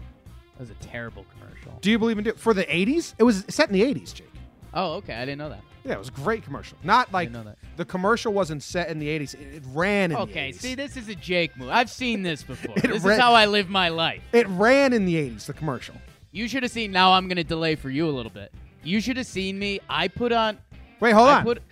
[0.54, 1.78] That was a terrible commercial.
[1.82, 3.14] Do you believe in dew for the 80s?
[3.18, 4.32] It was set in the 80s, Jake.
[4.74, 5.14] Oh, okay.
[5.14, 5.60] I didn't know that.
[5.84, 6.76] Yeah, it was a great commercial.
[6.82, 7.56] Not like know that.
[7.76, 9.34] the commercial wasn't set in the 80s.
[9.34, 10.60] It, it ran in Okay, the 80s.
[10.60, 11.68] see, this is a Jake move.
[11.70, 12.74] I've seen this before.
[12.82, 14.22] This ra- is how I live my life.
[14.32, 15.46] it ran in the 80s.
[15.46, 15.94] The commercial.
[16.30, 16.92] You should have seen.
[16.92, 18.52] Now I'm going to delay for you a little bit.
[18.82, 19.80] You should have seen me.
[19.88, 20.58] I put on.
[21.00, 21.44] Wait, hold I on.
[21.44, 21.62] put.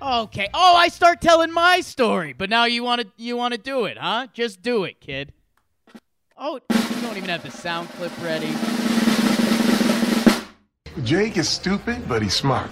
[0.00, 0.48] Okay.
[0.52, 3.84] Oh, I start telling my story, but now you want to you want to do
[3.86, 4.26] it, huh?
[4.32, 5.32] Just do it, kid.
[6.36, 8.52] Oh, you don't even have the sound clip ready.
[11.04, 12.70] Jake is stupid, but he's smart.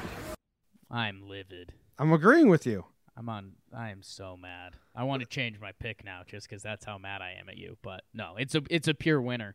[0.91, 1.73] I'm livid.
[1.99, 2.85] I'm agreeing with you.
[3.17, 3.53] I'm on.
[3.77, 4.75] I am so mad.
[4.95, 7.57] I want to change my pick now, just because that's how mad I am at
[7.57, 7.79] you.
[7.83, 9.55] But no, it's a it's a pure winner.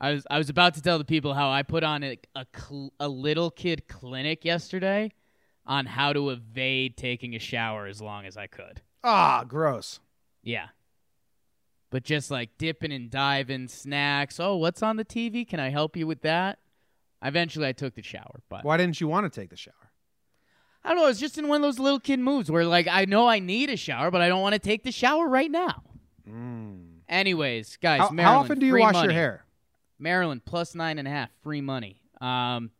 [0.00, 2.46] I was I was about to tell the people how I put on a a,
[2.54, 5.12] cl- a little kid clinic yesterday
[5.66, 8.82] on how to evade taking a shower as long as I could.
[9.02, 10.00] Ah, gross.
[10.42, 10.68] Yeah.
[11.90, 14.38] But just like dipping and diving, snacks.
[14.38, 15.48] Oh, what's on the TV?
[15.48, 16.58] Can I help you with that?
[17.22, 19.74] Eventually, I took the shower, but Why didn't you want to take the shower?
[20.84, 21.06] I don't know.
[21.08, 23.70] It's just in one of those little kid moves where, like, I know I need
[23.70, 25.82] a shower, but I don't want to take the shower right now.
[27.08, 28.20] Anyways, guys, Mm.
[28.20, 29.06] How, how often do you wash money.
[29.06, 29.44] your hair?
[29.98, 32.00] Maryland plus nine and a half, free money.
[32.20, 32.70] Um,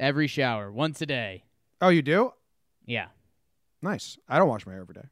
[0.00, 1.44] every shower, once a day.
[1.80, 2.32] Oh, you do?
[2.86, 3.06] Yeah,
[3.82, 4.16] Nice.
[4.28, 5.08] I don't wash my hair every day.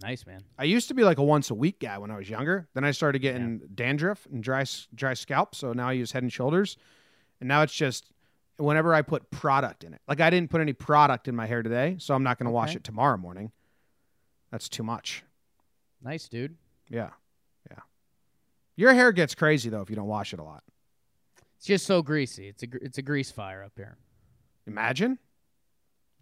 [0.00, 0.42] nice man.
[0.56, 2.68] I used to be like a once a week guy when I was younger.
[2.74, 4.64] Then I started getting dandruff and dry
[4.94, 6.76] dry scalp, so now I use Head and Shoulders.
[7.40, 8.10] And now it's just
[8.56, 10.00] whenever I put product in it.
[10.06, 12.52] Like I didn't put any product in my hair today, so I'm not going to
[12.52, 13.50] wash it tomorrow morning.
[14.52, 15.24] That's too much.
[16.02, 16.56] Nice dude.
[16.88, 16.96] Yeah.
[16.98, 17.10] Yeah.
[18.78, 20.62] Your hair gets crazy though if you don't wash it a lot.
[21.56, 22.46] It's just so greasy.
[22.46, 23.98] It's a it's a grease fire up here.
[24.68, 25.18] Imagine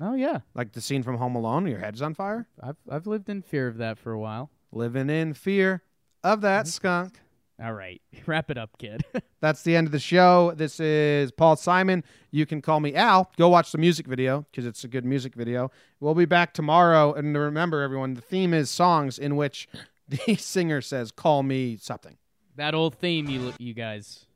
[0.00, 2.48] Oh yeah, like the scene from Home Alone, your head's on fire.
[2.62, 4.50] I've I've lived in fear of that for a while.
[4.72, 5.82] Living in fear
[6.24, 6.70] of that mm-hmm.
[6.70, 7.20] skunk.
[7.62, 9.04] All right, wrap it up, kid.
[9.40, 10.52] That's the end of the show.
[10.56, 12.04] This is Paul Simon.
[12.30, 13.30] You can call me Al.
[13.36, 15.70] Go watch the music video because it's a good music video.
[16.00, 17.12] We'll be back tomorrow.
[17.12, 19.68] And remember, everyone, the theme is songs in which
[20.08, 22.16] the singer says, Call me something.
[22.56, 24.26] That old theme you you guys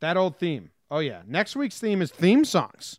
[0.00, 0.70] That old theme.
[0.90, 1.22] Oh yeah.
[1.26, 2.98] Next week's theme is theme songs.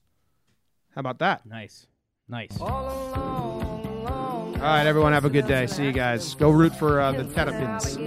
[0.94, 1.46] How about that?
[1.46, 1.88] Nice.
[2.30, 2.60] Nice.
[2.62, 5.68] All along, along All right, everyone, have a good day.
[5.68, 6.36] See you guys.
[6.36, 7.98] Go root for uh, the Terrapins.